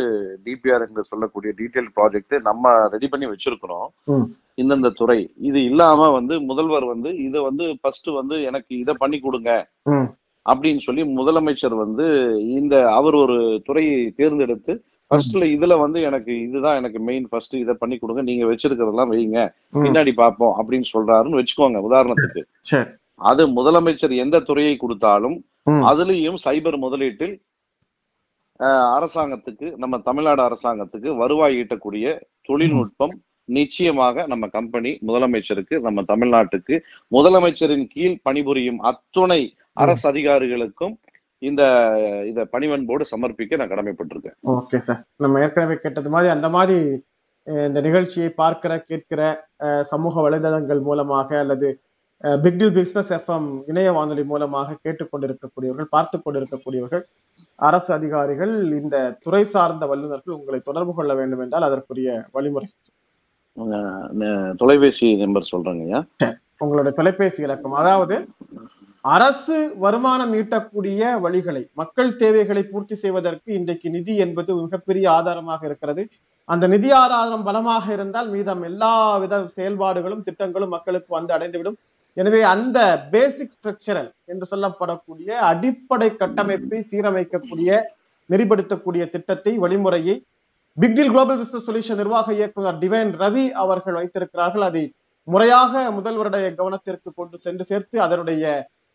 டிபிஆர் 0.46 0.84
என்று 0.86 1.04
சொல்லக்கூடிய 1.10 1.52
டீட்டெயில் 1.60 1.88
ப்ராஜெக்ட் 1.96 2.36
நம்ம 2.40 2.74
ரெடி 2.94 3.08
பண்ணி 3.08 3.26
வச்சிருக்கிறோம். 3.26 3.88
இந்தந்த 4.62 4.90
துறை. 4.90 5.18
இது 5.48 5.58
இல்லாம 5.70 6.10
வந்து 6.18 6.34
முதல்வர் 6.40 6.86
வந்து 6.92 7.10
இதை 7.28 7.40
வந்து 7.40 7.64
ஃபர்ஸ்ட் 7.80 8.10
வந்து 8.20 8.36
எனக்கு 8.42 8.72
இதை 8.82 8.94
பண்ணி 8.98 9.20
கொடுங்க. 9.20 9.50
அப்படின்னு 10.46 10.80
சொல்லி 10.88 11.02
முதலமைச்சர் 11.18 11.74
வந்து 11.84 12.04
இந்த 12.58 12.74
அவர் 12.90 13.14
ஒரு 13.14 13.38
துறையை 13.64 13.96
தேர்ந்தெடுத்து 14.20 14.74
ஃபர்ஸ்ட்ல 15.10 15.44
இதுல 15.54 15.74
வந்து 15.82 15.98
எனக்கு 16.08 16.32
இதுதான் 16.46 16.78
எனக்கு 16.80 17.00
மெயின் 17.08 17.26
ஃபர்ஸ்ட் 17.30 17.54
இதை 17.54 17.74
பண்ணி 17.78 17.96
கொடுங்க. 17.98 18.22
நீங்க 18.22 18.44
வச்சிருக்கிறதெல்லாம் 18.52 19.12
வைங்க. 19.14 19.40
பின்னாடி 19.84 20.12
பார்ப்போம் 20.22 20.54
அப்படின்னு 20.60 20.88
சொல்றாருன்னு 20.94 21.40
வச்சுக்கோங்க 21.40 21.80
உதாரணத்துக்கு. 21.88 22.42
அது 23.20 23.42
முதலமைச்சர் 23.48 24.14
எந்த 24.16 24.36
துறையை 24.40 24.74
கொடுத்தாலும் 24.76 25.36
அதுலயும் 25.82 26.38
சைபர் 26.44 26.78
முதலீட்டில் 26.78 27.34
அரசாங்கத்துக்கு 28.96 29.66
நம்ம 29.76 29.94
தமிழ்நாடு 29.98 30.42
அரசாங்கத்துக்கு 30.42 31.10
வருவாய் 31.16 31.56
ஈட்டக்கூடிய 31.62 32.06
தொழில்நுட்பம் 32.42 33.14
நிச்சயமாக 33.48 34.26
நம்ம 34.26 34.44
கம்பெனி 34.48 34.90
முதலமைச்சருக்கு 35.08 35.76
நம்ம 35.78 36.02
தமிழ்நாட்டுக்கு 36.02 36.76
முதலமைச்சரின் 37.12 37.86
கீழ் 37.86 38.22
பணிபுரியும் 38.22 38.80
அத்துணை 38.82 39.40
அரசு 39.76 40.06
அதிகாரிகளுக்கும் 40.10 40.94
இந்த 41.42 41.62
இத 42.26 42.44
பணிவன்போடு 42.52 43.04
சமர்ப்பிக்க 43.10 43.56
நான் 43.56 43.72
கடமைப்பட்டிருக்கேன். 43.72 44.36
Okay 44.54 44.78
sir. 44.78 45.00
நம்ம 45.16 45.40
ஏற்கனவே 45.40 45.76
கேட்டது 45.76 46.10
மாதிரி 46.10 46.28
அந்த 46.34 46.48
மாதிரி 46.48 46.78
இந்த 47.46 47.80
நிகழ்ச்சியை 47.80 48.30
பார்க்கிற 48.34 48.72
கேட்கிற 48.90 49.20
சமூக 49.90 50.14
வலைதளங்கள் 50.26 50.80
மூலமாக 50.80 51.38
அல்லது 51.38 51.68
பிக்டில் 52.44 52.74
பிசினஸ் 52.76 53.10
எஃப்எம் 53.16 53.48
இணைய 53.70 53.88
வானொலி 53.96 54.22
மூலமாக 54.30 54.76
கேட்டுக்கொண்டிருக்கக்கூடியவர்கள் 54.84 55.92
பார்த்து 55.94 56.16
கொண்டிருக்கக்கூடியவர்கள் 56.18 57.02
அரசு 57.68 57.90
அதிகாரிகள் 57.96 58.54
இந்த 58.80 58.96
துறை 59.24 59.42
சார்ந்த 59.54 59.84
வல்லுநர்கள் 59.90 60.36
உங்களை 60.38 60.60
தொடர்பு 60.68 60.92
கொள்ள 60.98 61.14
வேண்டும் 61.18 61.42
என்றால் 61.44 61.66
அதற்குரிய 61.68 62.10
வழிமுறை. 62.36 62.68
தொலைபேசி 64.60 65.08
நம்பர் 65.24 65.50
சொல்றேங்க 65.52 66.00
உங்களுடைய 66.64 66.92
தொலைபேசி 66.98 67.40
இலக்கம். 67.46 67.76
அதாவது 67.82 68.16
அரசு 69.16 69.56
வருமானம் 69.84 70.32
ஈட்டக்கூடிய 70.38 71.10
வழிகளை 71.24 71.62
மக்கள் 71.80 72.10
தேவைகளை 72.22 72.62
பூர்த்தி 72.70 72.96
செய்வதற்கு 73.02 73.50
இன்றைக்கு 73.58 73.88
நிதி 73.96 74.14
என்பது 74.24 74.50
மிகப்பெரிய 74.62 75.06
ஆதாரமாக 75.18 75.60
இருக்கிறது. 75.68 76.04
அந்த 76.48 76.64
நிதி 76.74 76.90
ஆதாரம் 77.02 77.46
பலமாக 77.48 77.86
இருந்தால் 77.96 78.30
மீதம் 78.34 78.64
எல்லா 78.70 78.92
வித 79.24 79.42
செயல்பாடுகளும் 79.58 80.24
திட்டங்களும் 80.28 80.74
மக்களுக்கு 80.76 81.12
வந்து 81.18 81.34
அடைந்துவிடும். 81.36 81.78
எனவே 82.20 82.40
அந்த 82.52 82.78
பேசிக் 83.12 83.54
ஸ்ட்ரக்சரல் 83.56 84.10
என்று 84.32 84.46
சொல்லப்படக்கூடிய 84.52 85.28
அடிப்படை 85.50 86.08
கட்டமைப்பை 86.22 86.78
சீரமைக்கக்கூடிய 86.90 87.70
நெறிப்படுத்தக்கூடிய 88.30 89.02
திட்டத்தை 89.14 89.52
வழிமுறையை 89.64 90.16
பிக்டில் 90.76 91.10
குளோபல் 91.12 91.38
பிசினஸ் 91.40 91.66
சொல்யூஷன் 91.66 92.00
நிர்வாக 92.02 92.32
இயக்குனர் 92.38 92.78
டிவைன் 92.82 93.12
ரவி 93.22 93.44
அவர்கள் 93.62 93.98
வைத்திருக்கிறார்கள். 93.98 94.64
அதை 94.70 94.82
முறையாக 95.28 95.82
முதல்வருடைய 95.98 96.46
கவனத்திற்கு 96.58 97.10
கொண்டு 97.20 97.36
சென்று 97.44 97.64
சேர்த்து 97.70 97.96
அதனுடைய 98.06 98.44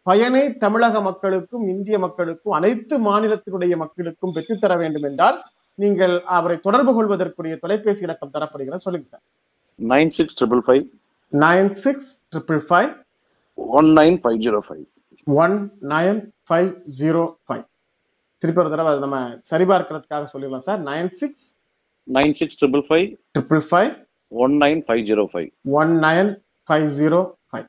பயனை 0.08 0.44
தமிழக 0.64 1.02
மக்களுக்கும் 1.08 1.66
இந்திய 1.74 1.96
மக்களுக்கும் 2.06 2.56
அனைத்து 2.58 2.96
மாநிலத்தினுடைய 3.08 3.74
மக்களுக்கும் 3.84 4.34
பெற்றுத்தர 4.36 4.76
வேண்டும் 4.82 5.08
என்றால் 5.10 5.38
நீங்கள் 5.84 6.16
அவரை 6.38 6.58
தொடர்பு 6.66 6.92
கொள்வதற்குரிய 6.98 7.56
தொலைபேசி 7.64 8.04
இலக்கம் 8.08 8.34
தரப்படுகிற 8.36 8.78
சொல்லுங்க 8.86 9.08
sir. 9.14 9.24
Nine 9.80 10.12
six 10.18 10.38
triple 10.40 10.64
five. 10.68 10.84
Nine 11.34 11.72
six 11.84 12.12
triple 12.34 12.64
five. 12.70 12.92
One 13.58 13.90
nine 14.00 14.18
five 14.22 14.40
zero 14.46 14.60
five 14.68 14.84
one 15.28 15.56
nine 15.94 16.20
five 16.50 16.70
zero 17.00 17.24
five 17.48 17.66
திருப்பி 18.44 18.62
ஒரு 18.62 18.72
தடவை 18.74 18.92
நம்ம 19.00 19.18
சரிபார்க்கிறதுக்காக 19.52 20.28
சொல்லிடலாம் 20.34 20.66
sir. 20.68 20.80
Nine 20.84 21.10
six 21.20 21.48
nine 22.08 22.34
six 22.34 22.58
triple 22.62 22.84
five 22.88 23.06
triple 23.36 23.64
five 23.70 23.92
one 24.32 24.56
nine 24.64 24.82
five 24.88 25.04
zero 25.10 25.26
five 25.34 25.50
one 25.82 25.94
nine 26.06 26.30
five 26.70 26.88
zero 27.00 27.20
five 27.50 27.68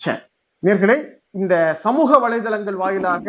சரி 0.00 0.22
நேர்களே 0.62 0.96
இந்த 1.32 1.54
சமூக 1.84 2.18
வலைதளங்கள் 2.18 2.78
வாயிலாக 2.82 3.26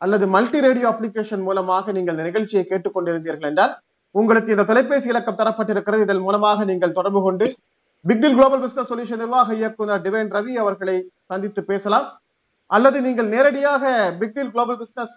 அல்லது 0.00 0.26
மல்டி 0.26 0.60
ரேடியோ 0.60 0.86
அப்ளிகேஷன் 0.90 1.44
மூலமாக 1.48 1.92
நீங்கள் 1.92 2.14
இந்த 2.14 2.24
நிகழ்ச்சியை 2.28 2.64
கேட்டுக்கொண்டிருந்தீர்கள் 2.64 3.50
என்றால் 3.50 3.74
உங்களுக்கு 4.14 4.50
இந்த 4.54 4.64
தொலைபேசி 4.64 5.08
இலக்கம் 5.12 5.40
தரப்பட்டிருக்கிறது. 5.40 6.04
இதன் 6.06 6.24
மூலமாக 6.26 6.64
நீங்கள் 6.64 6.96
தொடர்பு 6.98 7.20
கொண்டு 7.22 7.46
பிக்டில் 8.04 8.36
குளோபல் 8.36 8.62
பிசினஸ் 8.62 8.90
சொல்யூஷன் 8.90 9.20
நிர்வாக 9.22 9.54
இயக்குனர் 9.54 10.02
டிவைன் 10.04 10.30
ரவி 10.34 10.52
அவர்களை 10.60 10.94
சந்தித்து 11.30 11.60
பேசலாம். 11.70 12.06
அல்லது 12.70 12.98
நீங்கள் 13.06 13.28
நேரடியாக 13.32 13.82
பிக்டில் 14.20 14.52
குளோபல் 14.52 14.78
பிசினஸ் 14.82 15.16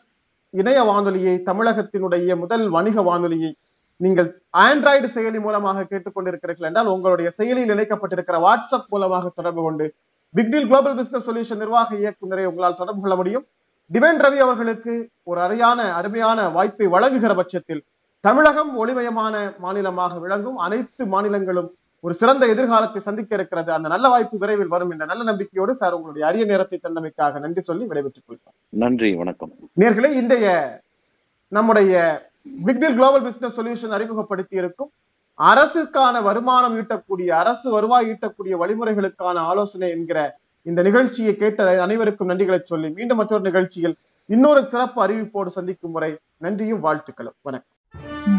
இணைய 0.54 0.80
வானொலியை 0.90 1.36
தமிழகத்தினுடைய 1.46 2.36
முதல் 2.42 2.66
வணிக 2.76 3.04
வானொலியை 3.10 3.52
நீங்கள் 4.00 4.30
ஆண்ட்ராய்டு 4.64 5.08
செயலி 5.16 5.40
மூலமாக 5.46 5.86
கேட்டுக்கொண்டிருக்கிறீர்கள் 5.92 6.68
என்றால் 6.70 6.90
உங்களுடைய 6.94 7.30
செயலியில் 7.38 7.74
இணைக்கப்பட்டிருக்கிற 7.76 8.40
வாட்ஸ்அப் 8.46 8.90
மூலமாக 8.94 9.32
தொடர்பு 9.38 9.64
கொண்டு 9.68 9.88
பிக்டில் 10.36 10.68
குளோபல் 10.70 10.98
பிசினஸ் 11.00 11.28
சொல்யூஷன் 11.30 11.62
நிர்வாக 11.64 11.96
இயக்குநரை 11.96 12.46
உங்களால் 12.50 12.80
தொடர்பு 12.82 13.02
கொள்ள 13.04 13.18
முடியும். 13.22 13.46
டிவைன் 13.92 14.22
ரவி 14.26 14.40
அவர்களுக்கு 14.46 14.94
ஒரு 15.30 15.40
அறையான 15.46 15.80
அருமையான 16.00 16.50
வாய்ப்பை 16.50 16.88
வழங்குகிற 16.96 17.34
பட்சத்தில் 17.40 17.82
தமிழகம் 18.26 18.74
ஒளிமயமான 18.82 19.36
மாநிலமாக 19.64 20.20
விளங்கும் 20.26 20.60
அனைத்து 20.66 21.06
மாநிலங்களும் 21.14 21.72
ஒரு 22.04 22.14
சிறந்த 22.22 22.44
எதிர்காலத்தை 22.54 23.02
சந்திக்க 23.08 23.32
இருக்கிறது. 23.36 23.70
அந்த 23.72 23.88
நல்ல 23.94 24.06
வாய்ப்பு 24.14 24.38
விரைவில் 24.42 24.72
வரும் 24.74 24.92
என்ற 24.94 25.06
நல்ல 25.12 25.24
நம்பிக்கையோடு 25.30 25.74
சார் 25.82 25.96
உங்களுடைய 25.98 26.24
அரிய 26.30 26.46
நேரத்தை 26.46 26.78
தந்தமைக்காக 26.80 27.40
நன்றி 27.40 27.62
சொல்லி 27.62 27.86
விடைபெற்றுக் 27.90 28.26
கொள்கிறோம். 28.28 28.56
நன்றி 28.84 29.10
வணக்கம். 29.22 29.52
நேர்களே 29.82 30.10
இன்றைய 30.22 30.48
நம்முடைய 31.58 31.94
பிக்டில் 32.68 32.98
குளோபல் 32.98 33.26
பிசினஸ் 33.28 33.58
சொல்யூஷன் 33.60 33.96
அறிமுகப்படுத்தி 33.98 34.56
இருக்கும் 34.62 34.92
அரசுக்கான 35.40 36.16
வருமானம் 36.22 36.76
ஈட்டக்கூடிய 36.80 37.30
அரசு 37.42 37.68
வருவாய் 37.70 38.10
ஈட்டக்கூடிய 38.12 38.56
வழிமுறைகளுக்கான 38.64 39.38
ஆலோசனை 39.52 39.90
என்கிற 39.90 40.20
இந்த 40.70 40.82
நிகழ்ச்சியை 40.82 41.36
கேட்ட 41.36 41.70
அனைவருக்கும் 41.86 42.32
நன்றிகளை 42.32 42.60
சொல்லி 42.64 42.90
மீண்டும் 42.98 43.20
மற்றொரு 43.22 43.44
நிகழ்ச்சியில் 43.50 43.96
இன்னொரு 44.30 44.62
சிறப்பு 44.68 45.00
அறிவிப்போடு 45.06 45.52
சந்திக்கும் 45.58 45.92
முறை 45.92 46.12
நன்றியும் 46.38 46.84
வாழ்த்துக்களும். 46.84 47.38
வணக்கம். 47.42 47.73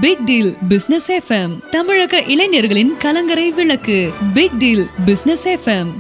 பிக் 0.01 0.25
டீல் 0.25 0.57
பிசினஸ் 0.68 1.12
எஃப்எம் 1.12 1.68
தமிழக 1.70 2.23
இளைஞர்களின் 2.23 2.97
கலங்கரை 2.99 3.51
விளக்கு. 3.51 4.11
Big 4.35 4.59
deal 4.59 4.87
business 5.05 5.49
FM 5.49 5.92